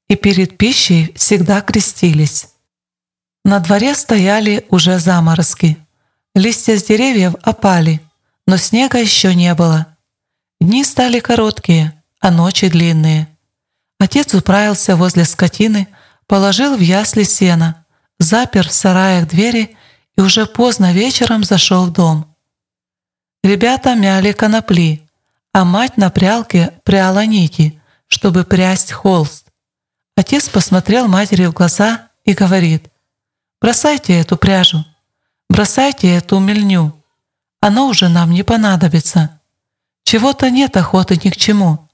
и 0.09 0.15
перед 0.15 0.57
пищей 0.57 1.13
всегда 1.15 1.62
крестились. 1.62 2.50
На 3.45 3.59
дворе 3.59 3.95
стояли 3.95 4.65
уже 4.69 5.00
заморозки. 5.00 5.77
Листья 6.35 6.77
с 6.77 6.83
деревьев 6.83 7.35
опали, 7.41 8.01
но 8.47 8.57
снега 8.57 8.97
еще 8.97 9.35
не 9.35 9.53
было. 9.53 9.88
Дни 10.59 10.83
стали 10.83 11.19
короткие– 11.19 11.93
а 12.24 12.32
ночи 12.32 12.70
длинные. 12.70 13.27
Отец 14.00 14.34
управился 14.34 14.96
возле 14.96 15.25
скотины, 15.25 15.89
положил 16.25 16.77
в 16.77 16.80
ясли 16.80 17.24
сена, 17.24 17.86
запер 18.18 18.70
в 18.70 18.72
сараях 18.72 19.27
двери 19.27 19.75
и 20.15 20.22
уже 20.22 20.46
поздно 20.46 20.94
вечером 20.94 21.44
зашел 21.44 21.88
в 21.88 21.92
дом. 21.92 22.34
Ребята 23.44 23.94
мяли 23.96 24.32
конопли, 24.32 25.06
а 25.51 25.65
мать 25.65 25.98
на 25.98 26.10
прялке 26.10 26.80
пряла 26.86 27.25
нити, 27.25 27.82
чтобы 28.08 28.46
прясть 28.46 28.94
холст. 28.94 29.48
Отец 30.15 30.48
посмотрел 30.48 31.10
матери 31.10 31.46
в 31.46 31.51
глаза 31.51 32.08
и 32.24 32.32
говорит, 32.32 32.88
«Бросайте 33.62 34.18
эту 34.18 34.38
пряжу, 34.38 34.86
бросайте 35.50 36.15
эту 36.15 36.39
мельню, 36.39 37.03
она 37.60 37.84
уже 37.84 38.08
нам 38.08 38.32
не 38.32 38.44
понадобится. 38.44 39.42
Чего-то 40.06 40.50
нет 40.50 40.77
охоты 40.77 41.20
ни 41.22 41.30
к 41.30 41.36
чему. 41.36 41.89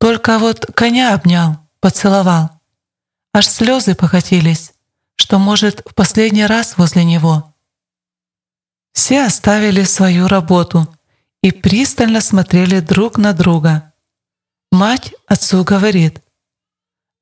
Только 0.00 0.38
вот 0.38 0.64
коня 0.74 1.14
обнял, 1.14 1.58
поцеловал. 1.80 2.48
Аж 3.34 3.46
слезы 3.46 3.94
покатились, 3.94 4.72
что, 5.16 5.38
может, 5.38 5.82
в 5.86 5.94
последний 5.94 6.46
раз 6.46 6.78
возле 6.78 7.04
него. 7.04 7.54
Все 8.94 9.26
оставили 9.26 9.82
свою 9.84 10.26
работу 10.26 10.88
и 11.42 11.52
пристально 11.52 12.22
смотрели 12.22 12.80
друг 12.80 13.18
на 13.18 13.34
друга. 13.34 13.92
Мать 14.72 15.12
отцу 15.26 15.64
говорит, 15.64 16.22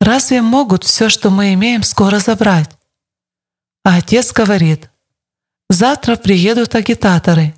«Разве 0.00 0.40
могут 0.40 0.84
все, 0.84 1.08
что 1.08 1.30
мы 1.30 1.54
имеем, 1.54 1.82
скоро 1.82 2.20
забрать?» 2.20 2.70
А 3.84 3.96
отец 3.96 4.32
говорит, 4.32 4.88
«Завтра 5.68 6.14
приедут 6.14 6.76
агитаторы. 6.76 7.56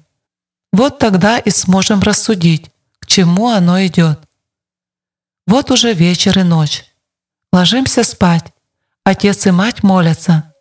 Вот 0.72 0.98
тогда 0.98 1.38
и 1.38 1.50
сможем 1.50 2.00
рассудить, 2.00 2.70
к 3.00 3.06
чему 3.06 3.48
оно 3.48 3.84
идет». 3.84 4.29
Вот 5.50 5.72
уже 5.72 5.94
вечер 5.94 6.38
и 6.38 6.44
ночь. 6.44 6.84
Ложимся 7.52 8.04
спать. 8.04 8.44
Отец 9.02 9.48
и 9.48 9.50
мать 9.50 9.82
молятся. 9.82 10.54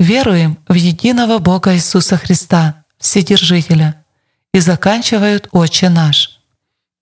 Веруем 0.00 0.58
в 0.66 0.74
единого 0.74 1.38
Бога 1.38 1.76
Иисуса 1.76 2.16
Христа, 2.16 2.84
Вседержителя, 2.98 4.04
и 4.52 4.58
заканчивают 4.58 5.46
«Отче 5.52 5.90
наш». 5.90 6.40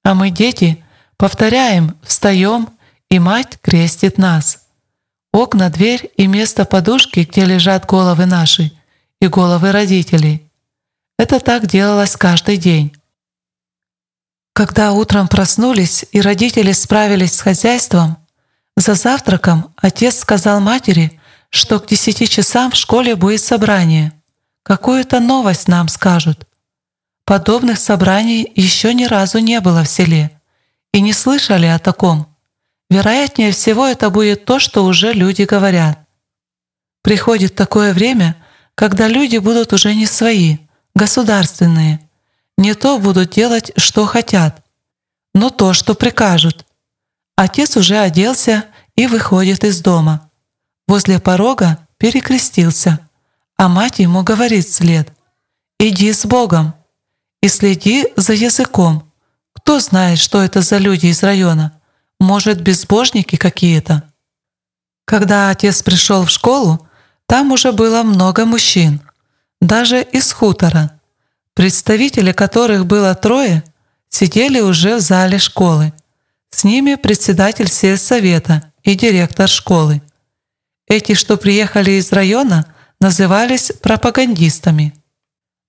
А 0.04 0.12
мы, 0.14 0.28
дети, 0.28 0.84
повторяем, 1.16 1.96
встаем, 2.02 2.68
и 3.08 3.18
мать 3.18 3.58
крестит 3.62 4.18
нас. 4.18 4.66
Окна, 5.32 5.70
дверь 5.70 6.10
и 6.18 6.26
место 6.26 6.66
подушки, 6.66 7.20
где 7.20 7.46
лежат 7.46 7.86
головы 7.86 8.26
наши, 8.26 8.70
и 9.18 9.28
головы 9.28 9.72
родителей. 9.72 10.46
Это 11.18 11.40
так 11.40 11.66
делалось 11.66 12.16
каждый 12.16 12.58
день. 12.58 12.94
Когда 14.52 14.92
утром 14.92 15.28
проснулись 15.28 16.04
и 16.12 16.20
родители 16.20 16.72
справились 16.72 17.34
с 17.34 17.40
хозяйством, 17.40 18.18
за 18.76 18.94
завтраком 18.94 19.74
отец 19.76 20.18
сказал 20.18 20.60
матери, 20.60 21.20
что 21.50 21.80
к 21.80 21.86
десяти 21.86 22.28
часам 22.28 22.70
в 22.70 22.76
школе 22.76 23.16
будет 23.16 23.40
собрание. 23.40 24.12
Какую-то 24.62 25.20
новость 25.20 25.68
нам 25.68 25.88
скажут. 25.88 26.46
Подобных 27.24 27.78
собраний 27.78 28.50
еще 28.54 28.94
ни 28.94 29.04
разу 29.04 29.38
не 29.38 29.60
было 29.60 29.84
в 29.84 29.88
селе. 29.88 30.40
И 30.92 31.00
не 31.00 31.12
слышали 31.12 31.66
о 31.66 31.78
таком. 31.78 32.26
Вероятнее 32.88 33.52
всего, 33.52 33.86
это 33.86 34.10
будет 34.10 34.44
то, 34.44 34.58
что 34.58 34.84
уже 34.84 35.12
люди 35.12 35.42
говорят. 35.42 36.00
Приходит 37.02 37.54
такое 37.54 37.92
время, 37.92 38.36
когда 38.74 39.06
люди 39.06 39.36
будут 39.38 39.72
уже 39.72 39.94
не 39.94 40.06
свои, 40.06 40.58
государственные. 40.94 42.00
Не 42.60 42.74
то 42.74 42.98
будут 42.98 43.30
делать, 43.30 43.72
что 43.78 44.04
хотят, 44.04 44.62
но 45.32 45.48
то, 45.48 45.72
что 45.72 45.94
прикажут. 45.94 46.66
Отец 47.34 47.78
уже 47.78 47.96
оделся 47.96 48.66
и 48.96 49.06
выходит 49.06 49.64
из 49.64 49.80
дома. 49.80 50.30
Возле 50.86 51.20
порога 51.20 51.78
перекрестился, 51.96 53.00
а 53.56 53.70
мать 53.70 53.98
ему 53.98 54.22
говорит 54.22 54.66
вслед 54.66 55.10
«Иди 55.78 56.12
с 56.12 56.26
Богом 56.26 56.74
и 57.40 57.48
следи 57.48 58.08
за 58.16 58.34
языком. 58.34 59.10
Кто 59.54 59.80
знает, 59.80 60.18
что 60.18 60.42
это 60.42 60.60
за 60.60 60.76
люди 60.76 61.06
из 61.06 61.22
района? 61.22 61.80
Может, 62.18 62.60
безбожники 62.60 63.36
какие-то?» 63.36 64.02
Когда 65.06 65.48
отец 65.48 65.82
пришел 65.82 66.26
в 66.26 66.30
школу, 66.30 66.86
там 67.24 67.52
уже 67.52 67.72
было 67.72 68.02
много 68.02 68.44
мужчин, 68.44 69.00
даже 69.62 70.02
из 70.02 70.30
хутора, 70.30 70.99
представители 71.60 72.32
которых 72.32 72.86
было 72.86 73.14
трое, 73.14 73.62
сидели 74.08 74.60
уже 74.60 74.96
в 74.96 75.00
зале 75.00 75.36
школы. 75.36 75.92
С 76.48 76.64
ними 76.64 76.94
председатель 76.94 77.68
сельсовета 77.68 78.72
и 78.82 78.94
директор 78.94 79.46
школы. 79.46 80.00
Эти, 80.86 81.12
что 81.12 81.36
приехали 81.36 81.90
из 81.90 82.12
района, 82.12 82.74
назывались 82.98 83.72
пропагандистами. 83.82 84.94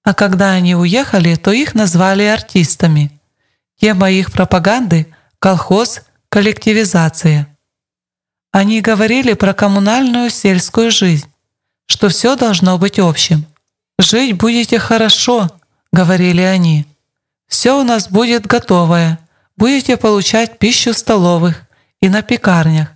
А 0.06 0.14
когда 0.14 0.52
они 0.52 0.76
уехали, 0.76 1.36
то 1.36 1.52
их 1.52 1.76
назвали 1.76 2.24
артистами. 2.24 3.12
Тема 3.78 4.12
их 4.12 4.32
пропаганды– 4.32 5.14
колхоз, 5.40 6.04
коллективизация. 6.30 7.54
Они 8.54 8.80
говорили 8.80 9.34
про 9.34 9.54
коммунальную 9.54 10.30
сельскую 10.30 10.90
жизнь, 10.90 11.28
что 11.88 12.08
все 12.08 12.38
должно 12.38 12.78
быть 12.78 12.98
общим. 12.98 13.46
«Жить 14.00 14.38
будете 14.38 14.80
хорошо»,– 14.80 15.50
говорили 15.92 16.42
они. 16.42 16.86
«Все 17.48 17.80
у 17.80 17.84
нас 17.84 18.10
будет 18.10 18.46
готовое, 18.46 19.20
будете 19.58 19.98
получать 19.98 20.58
пищу 20.58 20.94
в 20.94 20.98
столовых 20.98 21.64
и 22.02 22.10
на 22.10 22.22
пекарнях. 22.22 22.90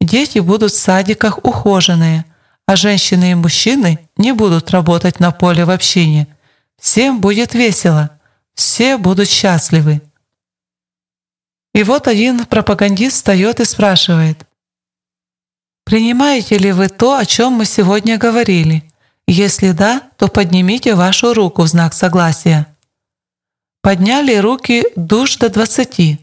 Дети 0.00 0.38
будут 0.38 0.72
в 0.72 0.78
садиках 0.78 1.44
ухоженные, 1.44 2.26
а 2.66 2.76
женщины 2.76 3.32
и 3.32 3.34
мужчины 3.34 3.98
не 4.16 4.32
будут 4.32 4.70
работать 4.70 5.20
на 5.20 5.30
поле 5.30 5.64
в 5.64 5.70
общине. 5.70 6.28
Всем 6.78 7.20
будет 7.20 7.54
весело, 7.54 8.18
все 8.54 8.98
будут 8.98 9.28
счастливы. 9.28 10.02
И 11.72 11.82
вот 11.82 12.06
один 12.06 12.44
пропагандист 12.44 13.16
встает 13.16 13.60
и 13.60 13.64
спрашивает, 13.64 14.46
«Принимаете 15.84 16.56
ли 16.56 16.72
вы 16.72 16.88
то, 16.88 17.16
о 17.16 17.26
чем 17.26 17.54
мы 17.54 17.64
сегодня 17.64 18.16
говорили? 18.16 18.84
Если 19.26 19.72
да, 19.72 20.02
то 20.16 20.28
поднимите 20.28 20.94
вашу 20.94 21.34
руку 21.34 21.62
в 21.62 21.68
знак 21.68 21.94
согласия». 21.94 22.66
Подняли 23.82 24.36
руки 24.36 24.84
душ 24.96 25.36
до 25.36 25.50
двадцати, 25.50 26.18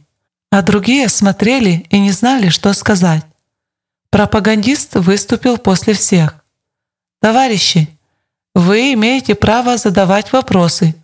а 0.52 0.62
другие 0.62 1.10
смотрели 1.10 1.86
и 1.90 2.00
не 2.00 2.12
знали, 2.12 2.50
что 2.50 2.74
сказать. 2.74 3.24
Пропагандист 4.10 4.96
выступил 4.96 5.58
после 5.58 5.94
всех. 5.94 6.44
«Товарищи, 7.22 7.88
вы 8.56 8.94
имеете 8.94 9.36
право 9.36 9.78
задавать 9.78 10.34
вопросы. 10.34 10.96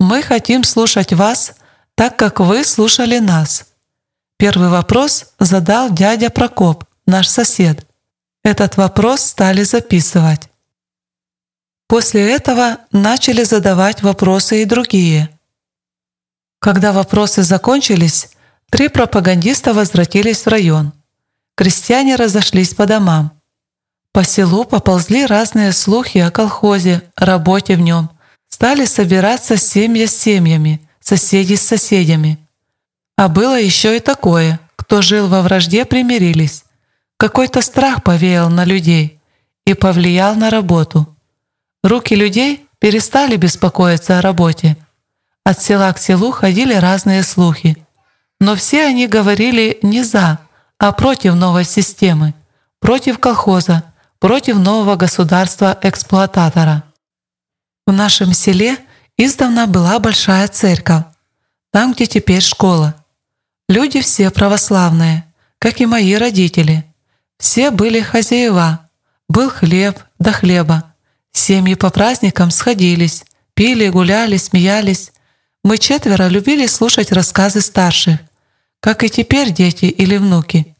Мы 0.00 0.22
хотим 0.22 0.64
слушать 0.64 1.12
вас, 1.12 1.54
так 1.94 2.16
как 2.16 2.40
вы 2.40 2.64
слушали 2.64 3.18
нас». 3.18 3.66
Первый 4.36 4.68
вопрос 4.68 5.26
задал 5.38 5.90
дядя 5.90 6.28
Прокоп, 6.28 6.84
наш 7.06 7.28
сосед. 7.28 7.86
Этот 8.42 8.76
вопрос 8.76 9.20
стали 9.22 9.62
записывать. 9.62 10.50
После 11.94 12.28
этого 12.32 12.78
начали 12.90 13.44
задавать 13.44 14.02
вопросы 14.02 14.62
и 14.62 14.64
другие. 14.64 15.30
Когда 16.58 16.92
вопросы 16.92 17.44
закончились, 17.44 18.30
три 18.68 18.88
пропагандиста 18.88 19.72
возвратились 19.72 20.44
в 20.44 20.48
район. 20.48 20.92
Крестьяне 21.54 22.16
разошлись 22.16 22.74
по 22.74 22.86
домам. 22.86 23.40
По 24.10 24.24
селу 24.24 24.64
поползли 24.64 25.24
разные 25.24 25.70
слухи 25.70 26.18
о 26.18 26.32
колхозе, 26.32 27.00
работе 27.14 27.76
в 27.76 27.80
нем. 27.80 28.10
Стали 28.48 28.86
собираться 28.86 29.56
семьи 29.56 30.06
с 30.06 30.16
семьями, 30.18 30.80
соседи 30.98 31.54
с 31.54 31.62
соседями. 31.62 32.40
А 33.16 33.28
было 33.28 33.56
еще 33.56 33.96
и 33.96 34.00
такое, 34.00 34.58
кто 34.74 35.00
жил 35.00 35.28
во 35.28 35.42
вражде, 35.42 35.84
примирились. 35.84 36.64
Какой-то 37.18 37.62
страх 37.62 38.02
повеял 38.02 38.50
на 38.50 38.64
людей 38.64 39.20
и 39.64 39.74
повлиял 39.74 40.34
на 40.34 40.50
работу. 40.50 41.13
Руки 41.84 42.16
людей 42.16 42.68
перестали 42.80 43.36
беспокоиться 43.36 44.18
о 44.18 44.22
работе– 44.22 44.76
от 45.44 45.60
села 45.60 45.92
к 45.92 45.98
селу 45.98 46.30
ходили 46.30 46.72
разные 46.74 47.22
слухи, 47.22 47.76
но 48.40 48.56
все 48.56 48.86
они 48.86 49.06
говорили 49.06 49.78
не 49.82 50.02
за, 50.02 50.38
а 50.78 50.92
против 50.92 51.34
новой 51.34 51.64
системы, 51.64 52.32
против 52.80 53.18
колхоза, 53.18 53.92
против 54.18 54.56
нового 54.56 54.96
государства-эксплуататора. 54.96 56.82
В 57.86 57.92
нашем 57.92 58.32
селе 58.32 58.78
издавна 59.18 59.66
была 59.66 59.98
большая 59.98 60.48
церковь, 60.48 61.04
там, 61.70 61.92
где 61.92 62.06
теперь 62.06 62.40
школа. 62.40 62.94
Люди 63.68 64.00
все 64.00 64.30
православные, 64.30 65.30
как 65.58 65.82
и 65.82 65.86
мои 65.86 66.14
родители. 66.14 66.86
Все 67.38 67.70
были 67.70 68.00
хозяева, 68.00 68.88
был 69.28 69.50
хлеб 69.50 69.98
до 70.18 70.32
хлеба. 70.32 70.93
Семьи 71.34 71.74
по 71.74 71.90
праздникам 71.90 72.50
сходились, 72.50 73.24
пили, 73.54 73.88
гуляли, 73.88 74.36
смеялись. 74.36 75.12
Мы 75.64 75.78
четверо 75.78 76.28
любили 76.28 76.66
слушать 76.66 77.10
рассказы 77.10 77.60
старших, 77.60 78.20
как 78.80 79.02
и 79.02 79.10
теперь 79.10 79.50
дети 79.50 79.86
или 79.86 80.16
внуки. 80.16 80.74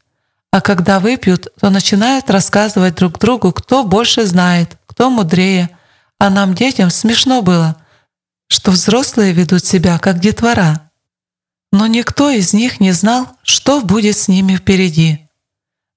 А 0.51 0.61
когда 0.61 1.01
выпьют, 1.01 1.49
то 1.59 1.69
начинают 1.69 2.29
рассказывать 2.29 2.95
друг 2.95 3.19
другу, 3.19 3.51
кто 3.51 3.83
больше 3.83 4.25
знает, 4.25 4.77
кто 4.87 5.09
мудрее. 5.09 5.69
А 6.17 6.29
нам, 6.29 6.55
детям, 6.55 6.89
смешно 6.89 7.41
было, 7.41 7.75
что 8.47 8.71
взрослые 8.71 9.33
ведут 9.33 9.65
себя, 9.65 9.99
как 9.99 10.19
детвора. 10.19 10.89
Но 11.73 11.87
никто 11.87 12.29
из 12.29 12.53
них 12.53 12.79
не 12.79 12.93
знал, 12.93 13.27
что 13.43 13.81
будет 13.81 14.17
с 14.17 14.29
ними 14.29 14.55
впереди. 14.55 15.27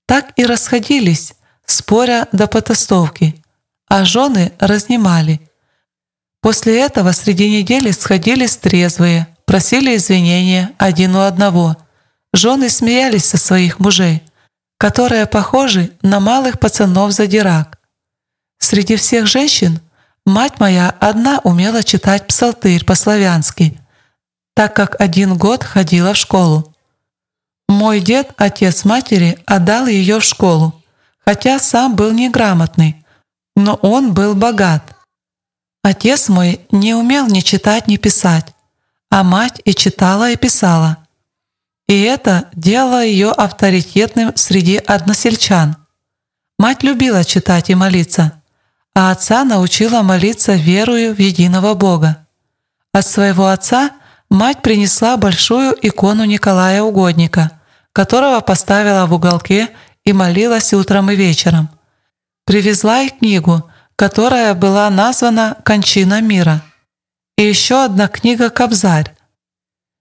Так 0.07 0.33
и 0.35 0.45
расходились, 0.45 1.35
споря 1.65 2.27
до 2.33 2.49
потасовки, 2.49 3.41
а 3.89 4.05
жены 4.05 4.53
разнимали– 4.59 5.41
После 6.41 6.81
этого 6.81 7.13
среди 7.13 7.51
недели 7.51 7.91
сходились 7.91 8.57
трезвые, 8.57 9.27
просили 9.45 9.97
извинения 9.97 10.73
один 10.79 11.17
у 11.17 11.21
одного. 11.21 11.77
Жены 12.33 12.69
смеялись 12.69 13.25
со 13.25 13.39
своих 13.39 13.81
мужей, 13.81 14.23
которые 14.79 15.27
похожи 15.27 15.91
на 16.03 16.21
малых 16.21 16.61
пацанов 16.61 17.13
задирак. 17.13 17.79
Среди 18.59 18.97
всех 18.97 19.27
женщин 19.27 19.81
мать 20.25 20.61
моя 20.61 20.95
одна 21.01 21.41
умела 21.43 21.83
читать 21.83 22.27
псалтырь 22.27 22.85
по-славянски, 22.85 23.81
так 24.55 24.77
как 24.77 25.01
один 25.01 25.37
год 25.37 25.65
ходила 25.65 26.13
в 26.13 26.17
школу. 26.17 26.75
Мой 27.69 28.01
дед, 28.01 28.33
отец 28.37 28.85
матери, 28.85 29.39
отдал 29.47 29.87
ее 29.87 30.21
в 30.21 30.25
школу, 30.25 30.83
хотя 31.25 31.59
сам 31.59 31.97
был 31.97 32.13
неграмотный, 32.13 33.05
но 33.59 33.75
он 33.83 34.15
был 34.15 34.35
богат. 34.35 34.95
Отец 35.83 36.29
мой 36.29 36.61
не 36.71 36.95
умел 36.95 37.27
ни 37.27 37.41
читать, 37.41 37.89
ни 37.89 37.97
писать, 37.97 38.55
а 39.11 39.23
мать 39.23 39.61
и 39.65 39.75
читала, 39.75 40.31
и 40.31 40.37
писала. 40.37 40.99
И 41.87 42.03
это 42.03 42.49
делало 42.55 43.05
ее 43.05 43.31
авторитетным 43.31 44.37
среди 44.37 44.77
односельчан. 44.77 45.77
Мать 46.59 46.83
любила 46.83 47.25
читать 47.25 47.71
и 47.71 47.75
молиться, 47.75 48.43
а 48.95 49.11
отца 49.11 49.45
научила 49.45 50.03
молиться 50.03 50.55
верою 50.55 51.15
в 51.15 51.19
единого 51.19 51.75
Бога. 51.75 52.27
От 52.93 53.07
своего 53.07 53.49
отца 53.49 53.91
мать 54.31 54.63
принесла 54.63 55.17
большую 55.17 55.77
икону 55.87 56.25
Николая 56.25 56.83
Угодника– 56.83 57.53
которого 57.99 58.41
поставила 58.41 59.07
в 59.07 59.15
уголке 59.15 59.71
и 60.05 60.13
молилась 60.13 60.73
утром 60.73 61.11
и 61.11 61.17
вечером. 61.17 61.69
Привезла 62.49 63.03
и 63.03 63.11
книгу, 63.11 63.71
которая 63.95 64.55
была 64.55 64.89
названа 64.89 65.59
«Кончина 65.67 66.23
мира». 66.23 66.65
И 67.37 67.43
еще 67.43 67.85
одна 67.85 68.09
книга 68.09 68.49
«Кобзарь». 68.49 69.15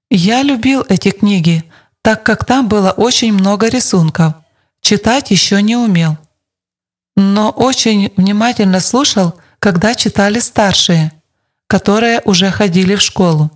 Я 0.10 0.44
любил 0.44 0.86
эти 0.88 1.12
книги, 1.12 1.70
так 2.02 2.24
как 2.24 2.46
там 2.46 2.70
было 2.70 2.92
очень 2.92 3.34
много 3.34 3.68
рисунков. 3.68 4.34
Читать 4.80 5.30
еще 5.30 5.62
не 5.62 5.76
умел. 5.76 6.18
Но 7.18 7.50
очень 7.50 8.14
внимательно 8.16 8.80
слушал, 8.80 9.34
когда 9.60 9.94
читали 9.94 10.40
старшие, 10.40 11.12
которые 11.68 12.22
уже 12.24 12.50
ходили 12.50 12.96
в 12.96 13.02
школу. 13.02 13.52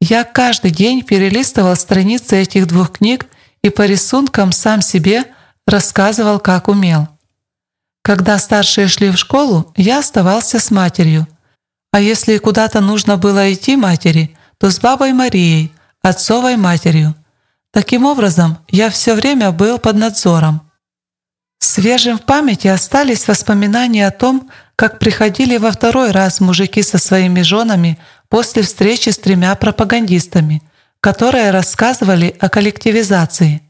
Я 0.00 0.22
каждый 0.22 0.70
день 0.70 1.02
перелистывал 1.02 1.74
страницы 1.74 2.36
этих 2.36 2.68
двух 2.68 2.92
книг 2.92 3.26
и 3.62 3.68
по 3.68 3.82
рисункам 3.84 4.52
сам 4.52 4.80
себе 4.80 5.24
рассказывал, 5.66 6.38
как 6.38 6.68
умел. 6.68 7.08
Когда 8.06 8.38
старшие 8.38 8.86
шли 8.86 9.10
в 9.10 9.16
школу, 9.16 9.72
я 9.76 9.98
оставался 9.98 10.60
с 10.60 10.70
матерью. 10.70 11.26
А 11.90 12.00
если 12.00 12.38
куда-то 12.38 12.80
нужно 12.80 13.16
было 13.16 13.52
идти 13.52 13.74
матери, 13.74 14.36
то 14.58 14.70
с 14.70 14.78
бабой 14.78 15.12
Марией, 15.12 15.72
отцовой 16.02 16.56
матерью. 16.56 17.16
Таким 17.72 18.06
образом, 18.06 18.58
я 18.68 18.90
все 18.90 19.14
время 19.14 19.50
был 19.50 19.78
под 19.78 19.96
надзором. 19.96 20.70
Свежим 21.58 22.18
в 22.18 22.22
памяти 22.22 22.68
остались 22.68 23.26
воспоминания 23.26 24.06
о 24.06 24.12
том, 24.12 24.50
как 24.76 25.00
приходили 25.00 25.56
во 25.56 25.72
второй 25.72 26.12
раз 26.12 26.38
мужики 26.38 26.82
со 26.82 26.98
своими 26.98 27.42
женами 27.42 27.98
после 28.28 28.62
встречи 28.62 29.08
с 29.08 29.18
тремя 29.18 29.52
пропагандистами– 29.56 30.62
которые 31.00 31.52
рассказывали 31.52 32.34
о 32.40 32.48
коллективизации. 32.48 33.62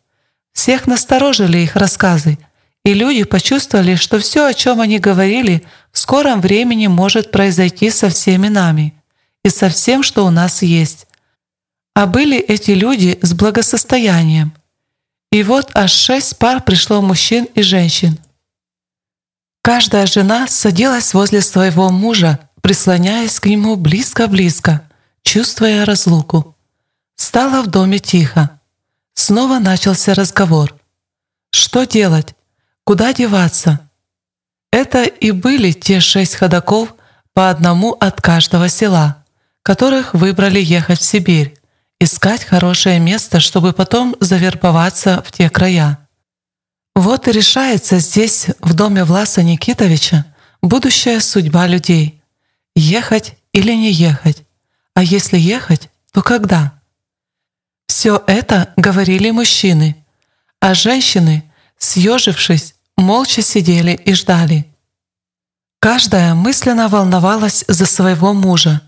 Всех 0.54 0.86
насторожили 0.86 1.58
их 1.58 1.76
рассказы, 1.76 2.38
и 2.86 2.94
люди 2.94 3.24
почувствовали, 3.24 3.96
что 3.96 4.20
все, 4.20 4.46
о 4.46 4.54
чем 4.54 4.80
они 4.80 5.00
говорили, 5.00 5.64
в 5.90 5.98
скором 5.98 6.40
времени 6.40 6.86
может 6.86 7.32
произойти 7.32 7.90
со 7.90 8.10
всеми 8.10 8.46
нами 8.46 8.94
и 9.44 9.48
со 9.48 9.68
всем, 9.70 10.04
что 10.04 10.24
у 10.24 10.30
нас 10.30 10.62
есть. 10.62 11.08
А 11.96 12.06
были 12.06 12.38
эти 12.38 12.70
люди 12.70 13.18
с 13.22 13.34
благосостоянием. 13.34 14.52
И 15.32 15.42
вот 15.42 15.72
аж 15.74 15.90
шесть 15.90 16.38
пар 16.38 16.62
пришло 16.62 17.02
мужчин 17.02 17.48
и 17.56 17.62
женщин. 17.62 18.20
Каждая 19.62 20.06
жена 20.06 20.46
садилась 20.46 21.12
возле 21.12 21.40
своего 21.40 21.90
мужа, 21.90 22.38
прислоняясь 22.60 23.40
к 23.40 23.46
нему 23.46 23.74
близко-близко, 23.74 24.88
чувствуя 25.24 25.84
разлуку. 25.84 26.56
Стало 27.16 27.62
в 27.62 27.66
доме 27.66 27.98
тихо. 27.98 28.60
Снова 29.14 29.58
начался 29.58 30.14
разговор. 30.14 30.76
Что 31.50 31.82
делать? 31.82 32.36
Куда 32.86 33.12
деваться? 33.12 33.90
Это 34.70 35.02
и 35.02 35.32
были 35.32 35.72
те 35.72 35.98
шесть 35.98 36.36
ходаков 36.36 36.94
по 37.32 37.50
одному 37.50 37.90
от 37.90 38.22
каждого 38.22 38.68
села, 38.68 39.24
которых 39.64 40.14
выбрали 40.14 40.60
ехать 40.60 41.00
в 41.00 41.04
Сибирь, 41.04 41.58
искать 41.98 42.44
хорошее 42.44 43.00
место, 43.00 43.40
чтобы 43.40 43.72
потом 43.72 44.14
завербоваться 44.20 45.20
в 45.26 45.32
те 45.32 45.50
края. 45.50 45.98
Вот 46.94 47.26
и 47.26 47.32
решается 47.32 47.98
здесь, 47.98 48.46
в 48.60 48.72
доме 48.72 49.02
Власа 49.02 49.42
Никитовича, 49.42 50.24
будущая 50.62 51.18
судьба 51.18 51.66
людей. 51.66 52.22
Ехать 52.76 53.34
или 53.52 53.72
не 53.72 53.90
ехать? 53.90 54.44
А 54.94 55.02
если 55.02 55.38
ехать, 55.38 55.90
то 56.12 56.22
когда? 56.22 56.80
Все 57.88 58.22
это 58.28 58.72
говорили 58.76 59.30
мужчины, 59.30 60.06
а 60.60 60.72
женщины, 60.74 61.50
съежившись, 61.78 62.75
молча 62.96 63.42
сидели 63.42 63.92
и 63.92 64.14
ждали. 64.14 64.66
Каждая 65.80 66.34
мысленно 66.34 66.88
волновалась 66.88 67.64
за 67.68 67.86
своего 67.86 68.32
мужа. 68.32 68.82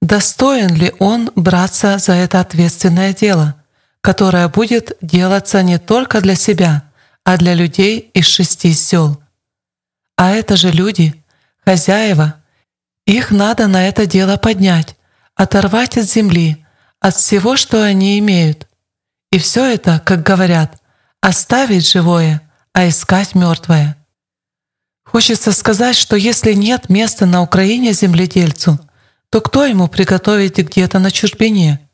Достоин 0.00 0.74
ли 0.74 0.92
он 0.98 1.30
браться 1.36 1.98
за 1.98 2.12
это 2.12 2.40
ответственное 2.40 3.14
дело, 3.14 3.56
которое 4.00 4.48
будет 4.48 4.96
делаться 5.00 5.62
не 5.62 5.78
только 5.78 6.20
для 6.20 6.34
себя, 6.34 6.90
а 7.24 7.36
для 7.36 7.54
людей 7.54 8.10
из 8.12 8.26
шести 8.26 8.72
сел. 8.74 9.22
А 10.16 10.30
это 10.30 10.56
же 10.56 10.70
люди, 10.70 11.24
хозяева. 11.64 12.34
Их 13.06 13.30
надо 13.30 13.68
на 13.68 13.86
это 13.88 14.06
дело 14.06 14.36
поднять, 14.36 14.96
оторвать 15.34 15.96
от 15.96 16.04
земли, 16.04 16.66
от 17.00 17.14
всего, 17.16 17.56
что 17.56 17.82
они 17.82 18.18
имеют. 18.18 18.68
И 19.30 19.38
все 19.38 19.64
это, 19.72 20.00
как 20.04 20.22
говорят, 20.22 20.80
оставить 21.20 21.88
живое, 21.88 22.42
а 22.72 22.88
искать 22.88 23.34
мертвое. 23.34 23.96
Хочется 25.04 25.52
сказать, 25.52 25.96
что 25.96 26.16
если 26.16 26.52
нет 26.52 26.88
места 26.88 27.26
на 27.26 27.42
Украине 27.42 27.92
земледельцу, 27.92 28.78
то 29.30 29.40
кто 29.40 29.64
ему 29.64 29.88
приготовить 29.88 30.58
где-то 30.58 30.98
на 30.98 31.10
чужбине? 31.10 31.88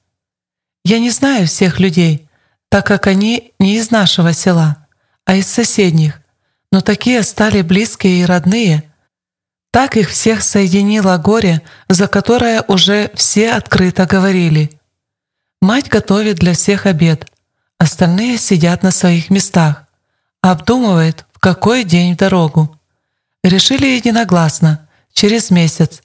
Я 0.84 0.98
не 0.98 1.10
знаю 1.10 1.46
всех 1.46 1.80
людей, 1.80 2.28
так 2.68 2.86
как 2.86 3.06
они 3.06 3.52
не 3.58 3.76
из 3.76 3.90
нашего 3.90 4.32
села, 4.32 4.86
а 5.24 5.34
из 5.34 5.46
соседних, 5.46 6.20
но 6.70 6.80
такие 6.80 7.22
стали 7.22 7.62
близкие 7.62 8.20
и 8.20 8.24
родные. 8.24 8.84
Так 9.70 9.96
их 9.96 10.10
всех 10.10 10.42
соединило 10.42 11.16
горе, 11.18 11.62
за 11.88 12.08
которое 12.08 12.62
уже 12.68 13.10
все 13.14 13.52
открыто 13.52 14.06
говорили– 14.06 14.72
Мать 15.60 15.88
готовит 15.88 16.36
для 16.36 16.54
всех 16.54 16.86
обед, 16.86 17.26
остальные 17.78 18.38
сидят 18.38 18.84
на 18.84 18.92
своих 18.92 19.28
местах, 19.28 19.86
обдумывают, 20.42 21.26
в 21.32 21.38
какой 21.38 21.84
день 21.84 22.14
в 22.14 22.16
дорогу. 22.16 22.78
Решили 23.42 23.86
единогласно, 23.86 24.88
через 25.12 25.50
месяц, 25.50 26.02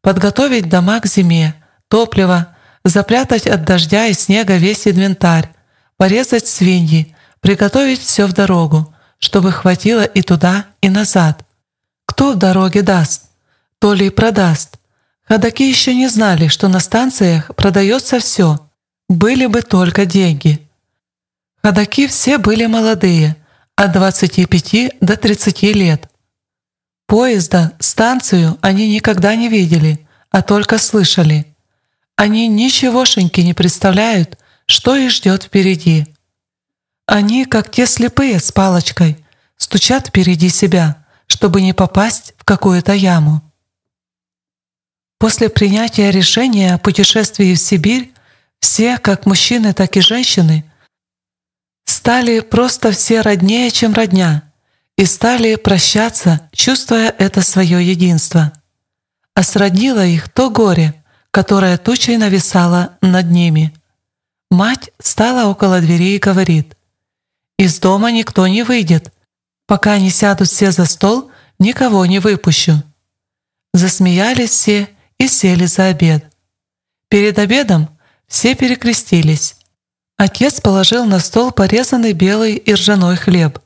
подготовить 0.00 0.68
дома 0.68 1.00
к 1.00 1.06
зиме, 1.06 1.54
топливо, 1.88 2.56
запрятать 2.84 3.46
от 3.46 3.64
дождя 3.64 4.06
и 4.06 4.12
снега 4.12 4.56
весь 4.56 4.86
инвентарь, 4.86 5.50
порезать 5.96 6.46
свиньи, 6.46 7.14
приготовить 7.40 8.00
все 8.00 8.26
в 8.26 8.32
дорогу, 8.32 8.94
чтобы 9.18 9.52
хватило 9.52 10.04
и 10.04 10.22
туда, 10.22 10.66
и 10.80 10.88
назад. 10.88 11.44
Кто 12.06 12.32
в 12.32 12.36
дороге 12.36 12.82
даст, 12.82 13.24
то 13.78 13.92
ли 13.92 14.06
и 14.06 14.10
продаст. 14.10 14.78
Ходаки 15.24 15.68
еще 15.68 15.94
не 15.94 16.08
знали, 16.08 16.48
что 16.48 16.68
на 16.68 16.80
станциях 16.80 17.54
продается 17.54 18.18
все– 18.18 18.58
были 19.10 19.46
бы 19.46 19.62
только 19.62 20.06
деньги. 20.06 20.68
Ходаки 21.64 22.06
все 22.06 22.38
были 22.38 22.66
молодые, 22.66 23.36
от 23.80 23.92
25 23.92 24.98
до 25.00 25.16
30 25.16 25.62
лет. 25.62 26.10
Поезда, 27.06 27.72
станцию 27.78 28.58
они 28.60 28.92
никогда 28.92 29.34
не 29.34 29.48
видели, 29.48 30.06
а 30.30 30.42
только 30.42 30.76
слышали. 30.76 31.56
Они 32.14 32.46
ничегошеньки 32.46 33.40
не 33.40 33.54
представляют, 33.54 34.36
что 34.66 34.96
их 34.96 35.10
ждет 35.10 35.44
впереди. 35.44 36.06
Они, 37.06 37.46
как 37.46 37.70
те 37.70 37.86
слепые 37.86 38.38
с 38.38 38.52
палочкой, 38.52 39.16
стучат 39.56 40.08
впереди 40.08 40.50
себя, 40.50 41.06
чтобы 41.26 41.62
не 41.62 41.72
попасть 41.72 42.34
в 42.36 42.44
какую-то 42.44 42.92
яму. 42.92 43.40
После 45.18 45.48
принятия 45.48 46.10
решения 46.10 46.74
о 46.74 46.78
путешествии 46.78 47.54
в 47.54 47.58
Сибирь 47.58 48.12
все, 48.58 48.98
как 48.98 49.24
мужчины, 49.24 49.72
так 49.72 49.96
и 49.96 50.02
женщины, 50.02 50.69
стали 51.84 52.40
просто 52.40 52.92
все 52.92 53.20
роднее, 53.20 53.70
чем 53.70 53.92
родня, 53.92 54.50
и 54.96 55.04
стали 55.04 55.56
прощаться, 55.56 56.48
чувствуя 56.52 57.14
это 57.18 57.42
свое 57.42 57.84
единство. 57.84 58.52
А 59.34 59.42
сроднило 59.42 60.04
их 60.04 60.28
то 60.28 60.50
горе, 60.50 61.02
которая 61.30 61.78
тучей 61.78 62.16
нависала 62.16 62.98
над 63.00 63.30
ними. 63.30 63.74
Мать 64.50 64.90
стала 64.98 65.48
около 65.48 65.80
двери 65.80 66.16
и 66.16 66.18
говорит, 66.18 66.76
«Из 67.58 67.78
дома 67.78 68.10
никто 68.10 68.46
не 68.46 68.62
выйдет. 68.62 69.12
Пока 69.66 69.98
не 69.98 70.10
сядут 70.10 70.48
все 70.48 70.72
за 70.72 70.86
стол, 70.86 71.30
никого 71.58 72.04
не 72.06 72.18
выпущу». 72.18 72.82
Засмеялись 73.72 74.50
все 74.50 74.88
и 75.18 75.28
сели 75.28 75.66
за 75.66 75.86
обед. 75.86 76.26
Перед 77.08 77.38
обедом 77.38 77.88
все 78.26 78.54
перекрестились. 78.54 79.56
Отец 80.20 80.60
положил 80.60 81.06
на 81.06 81.18
стол 81.18 81.50
порезанный 81.50 82.12
белый 82.12 82.56
и 82.56 82.74
ржаной 82.74 83.16
хлеб. 83.16 83.58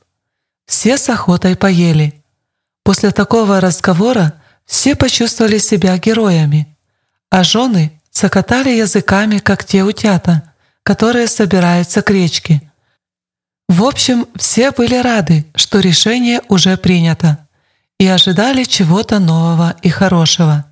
Все 0.65 0.97
с 0.97 1.09
охотой 1.09 1.57
поели. 1.57 2.23
После 2.81 3.11
такого 3.11 3.59
разговора 3.59 4.41
все 4.65 4.95
почувствовали 4.95 5.57
себя 5.57 5.97
героями, 5.97 6.77
а 7.29 7.43
жены 7.43 7.99
цокотали 8.09 8.69
языками, 8.69 9.39
как 9.39 9.65
те 9.65 9.83
утята, 9.83 10.53
которые 10.83 11.27
собираются 11.27 12.01
к 12.01 12.09
речке. 12.09 12.61
В 13.67 13.83
общем, 13.83 14.25
все 14.37 14.71
были 14.71 14.95
рады, 14.95 15.45
что 15.55 15.81
решение 15.81 16.41
уже 16.47 16.77
принято, 16.77 17.49
и 17.99 18.07
ожидали 18.07 18.63
чего-то 18.63 19.19
нового 19.19 19.75
и 19.81 19.89
хорошего. 19.89 20.63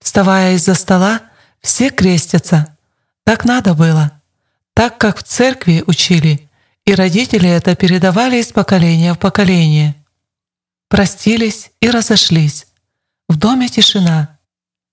Вставая 0.00 0.54
из-за 0.54 0.72
стола, 0.72 1.20
все 1.60 1.90
крестятся. 1.90 2.74
Так 3.24 3.44
надо 3.44 3.74
было. 3.74 4.21
Так, 4.74 4.98
как 4.98 5.18
в 5.18 5.22
церкви 5.22 5.84
учили, 5.86 6.48
и 6.84 6.94
родители 6.94 7.48
это 7.48 7.76
передавали 7.76 8.38
из 8.38 8.52
поколения 8.52 9.14
в 9.14 9.18
поколение. 9.18 9.94
Простились 10.88 11.70
и 11.80 11.90
разошлись. 11.90 12.66
В 13.28 13.36
доме 13.36 13.68
тишина. 13.68 14.38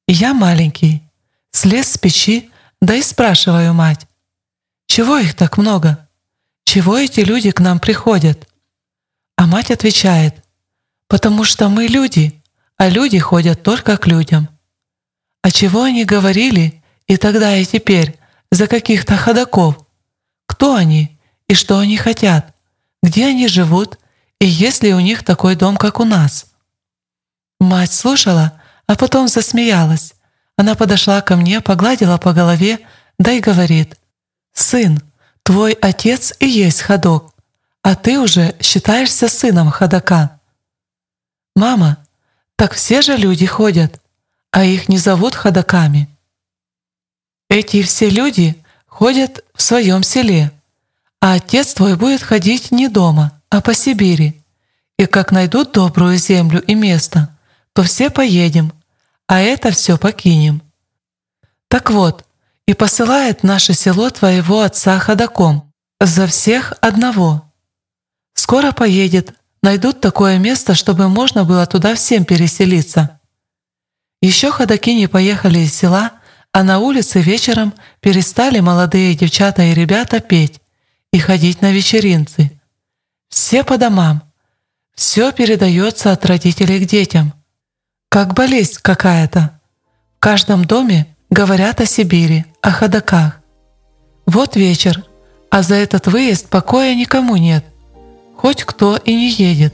Я 0.07 0.33
маленький. 0.33 1.03
Слез 1.51 1.93
с 1.93 1.97
печи, 1.97 2.51
да 2.81 2.95
и 2.95 3.01
спрашиваю 3.01 3.73
мать. 3.73 4.07
Чего 4.85 5.17
их 5.17 5.33
так 5.35 5.57
много? 5.57 6.07
Чего 6.65 6.97
эти 6.97 7.21
люди 7.21 7.51
к 7.51 7.59
нам 7.59 7.79
приходят? 7.79 8.47
А 9.35 9.47
мать 9.47 9.71
отвечает, 9.71 10.35
потому 11.07 11.43
что 11.43 11.69
мы 11.69 11.87
люди, 11.87 12.43
а 12.77 12.89
люди 12.89 13.17
ходят 13.17 13.63
только 13.63 13.97
к 13.97 14.05
людям. 14.05 14.49
А 15.41 15.51
чего 15.51 15.83
они 15.83 16.05
говорили 16.05 16.83
и 17.07 17.17
тогда, 17.17 17.55
и 17.55 17.65
теперь, 17.65 18.18
за 18.51 18.67
каких-то 18.67 19.15
ходаков? 19.15 19.77
Кто 20.45 20.75
они 20.75 21.19
и 21.47 21.53
что 21.53 21.79
они 21.79 21.97
хотят? 21.97 22.53
Где 23.01 23.27
они 23.27 23.47
живут 23.47 23.97
и 24.39 24.45
есть 24.45 24.83
ли 24.83 24.93
у 24.93 24.99
них 24.99 25.23
такой 25.23 25.55
дом, 25.55 25.77
как 25.77 25.99
у 25.99 26.05
нас? 26.05 26.47
Мать 27.59 27.91
слушала, 27.91 28.53
а 28.87 28.95
потом 28.95 29.27
засмеялась. 29.27 30.13
Она 30.55 30.75
подошла 30.75 31.21
ко 31.21 31.35
мне, 31.35 31.61
погладила 31.61 32.17
по 32.17 32.33
голове, 32.33 32.79
да 33.17 33.31
и 33.31 33.41
говорит, 33.41 33.97
«Сын, 34.53 35.01
твой 35.43 35.73
отец 35.73 36.33
и 36.39 36.47
есть 36.47 36.81
ходок, 36.81 37.33
а 37.81 37.95
ты 37.95 38.19
уже 38.19 38.55
считаешься 38.61 39.27
сыном 39.27 39.71
ходока». 39.71 40.39
«Мама, 41.55 41.97
так 42.55 42.73
все 42.73 43.01
же 43.01 43.15
люди 43.17 43.45
ходят, 43.45 44.01
а 44.51 44.63
их 44.63 44.87
не 44.89 44.97
зовут 44.97 45.35
ходоками». 45.35 46.09
«Эти 47.49 47.81
все 47.81 48.09
люди 48.09 48.55
ходят 48.85 49.43
в 49.53 49.61
своем 49.61 50.03
селе, 50.03 50.51
а 51.19 51.33
отец 51.33 51.73
твой 51.73 51.95
будет 51.95 52.21
ходить 52.21 52.71
не 52.71 52.87
дома, 52.87 53.41
а 53.49 53.61
по 53.61 53.73
Сибири. 53.73 54.41
И 54.97 55.05
как 55.05 55.31
найдут 55.31 55.71
добрую 55.71 56.17
землю 56.17 56.61
и 56.61 56.75
место, 56.75 57.35
то 57.73 57.83
все 57.83 58.09
поедем, 58.09 58.73
а 59.27 59.39
это 59.39 59.71
все 59.71 59.97
покинем. 59.97 60.61
Так 61.67 61.89
вот, 61.91 62.25
и 62.67 62.73
посылает 62.73 63.43
наше 63.43 63.73
село 63.73 64.09
твоего 64.09 64.61
отца 64.61 64.99
ходаком, 64.99 65.71
за 65.99 66.27
всех 66.27 66.73
одного. 66.81 67.51
Скоро 68.33 68.71
поедет, 68.71 69.33
найдут 69.61 70.01
такое 70.01 70.37
место, 70.37 70.75
чтобы 70.75 71.09
можно 71.09 71.45
было 71.45 71.65
туда 71.65 71.95
всем 71.95 72.25
переселиться. 72.25 73.19
Еще 74.21 74.51
ходаки 74.51 74.93
не 74.93 75.07
поехали 75.07 75.59
из 75.59 75.73
села, 75.73 76.11
а 76.51 76.63
на 76.63 76.79
улице 76.79 77.21
вечером 77.21 77.73
перестали 77.99 78.59
молодые 78.59 79.15
девчата 79.15 79.63
и 79.63 79.73
ребята 79.73 80.19
петь 80.19 80.61
и 81.11 81.19
ходить 81.19 81.61
на 81.61 81.71
вечеринцы. 81.71 82.59
Все 83.29 83.63
по 83.63 83.77
домам. 83.77 84.23
Все 84.95 85.31
передается 85.31 86.11
от 86.11 86.25
родителей 86.25 86.83
к 86.83 86.89
детям. 86.89 87.33
Как 88.09 88.33
болезнь 88.33 88.79
какая-то. 88.81 89.59
В 90.17 90.19
каждом 90.19 90.65
доме 90.65 91.15
говорят 91.29 91.79
о 91.79 91.85
Сибири, 91.85 92.45
о 92.61 92.71
ходоках. 92.71 93.39
Вот 94.25 94.55
вечер, 94.55 95.05
а 95.49 95.61
за 95.61 95.75
этот 95.75 96.07
выезд 96.07 96.49
покоя 96.49 96.95
никому 96.95 97.37
нет. 97.37 97.63
Хоть 98.35 98.63
кто 98.63 98.97
и 98.97 99.13
не 99.13 99.29
едет. 99.29 99.73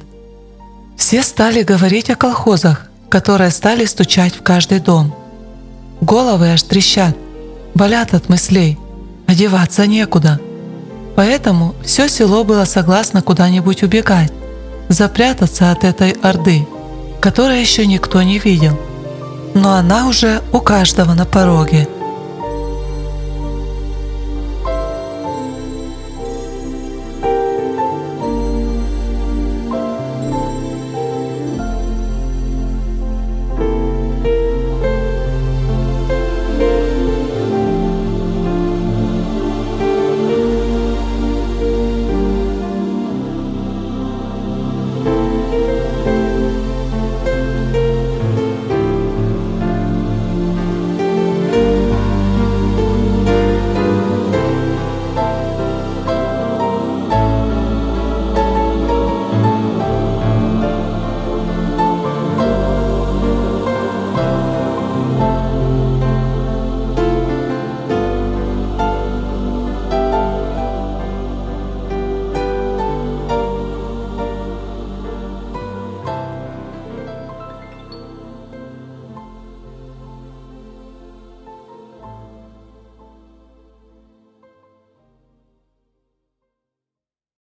Все 0.98 1.24
стали 1.24 1.64
говорить 1.64 2.10
о 2.10 2.16
колхозах, 2.16 2.90
которые 3.10 3.52
стали 3.52 3.86
стучать 3.86 4.36
в 4.36 4.44
каждый 4.44 4.80
дом. 4.80 5.25
Головы 6.02 6.50
аж 6.54 6.64
трещат, 6.64 7.16
болят 7.74 8.14
от 8.14 8.30
мыслей, 8.30 8.78
одеваться 9.28 9.88
некуда. 9.88 10.40
Поэтому 11.16 11.76
все 11.84 12.08
село 12.08 12.44
было 12.44 12.66
согласно 12.66 13.22
куда-нибудь 13.22 13.84
убегать, 13.84 14.32
запрятаться 14.90 15.72
от 15.72 15.84
этой 15.84 16.12
орды– 16.12 16.68
которой 17.26 17.60
еще 17.60 17.88
никто 17.88 18.22
не 18.22 18.38
видел. 18.38 18.78
Но 19.56 19.74
она 19.74 20.08
уже 20.08 20.44
у 20.52 20.60
каждого 20.60 21.16
на 21.16 21.26
пороге– 21.26 21.88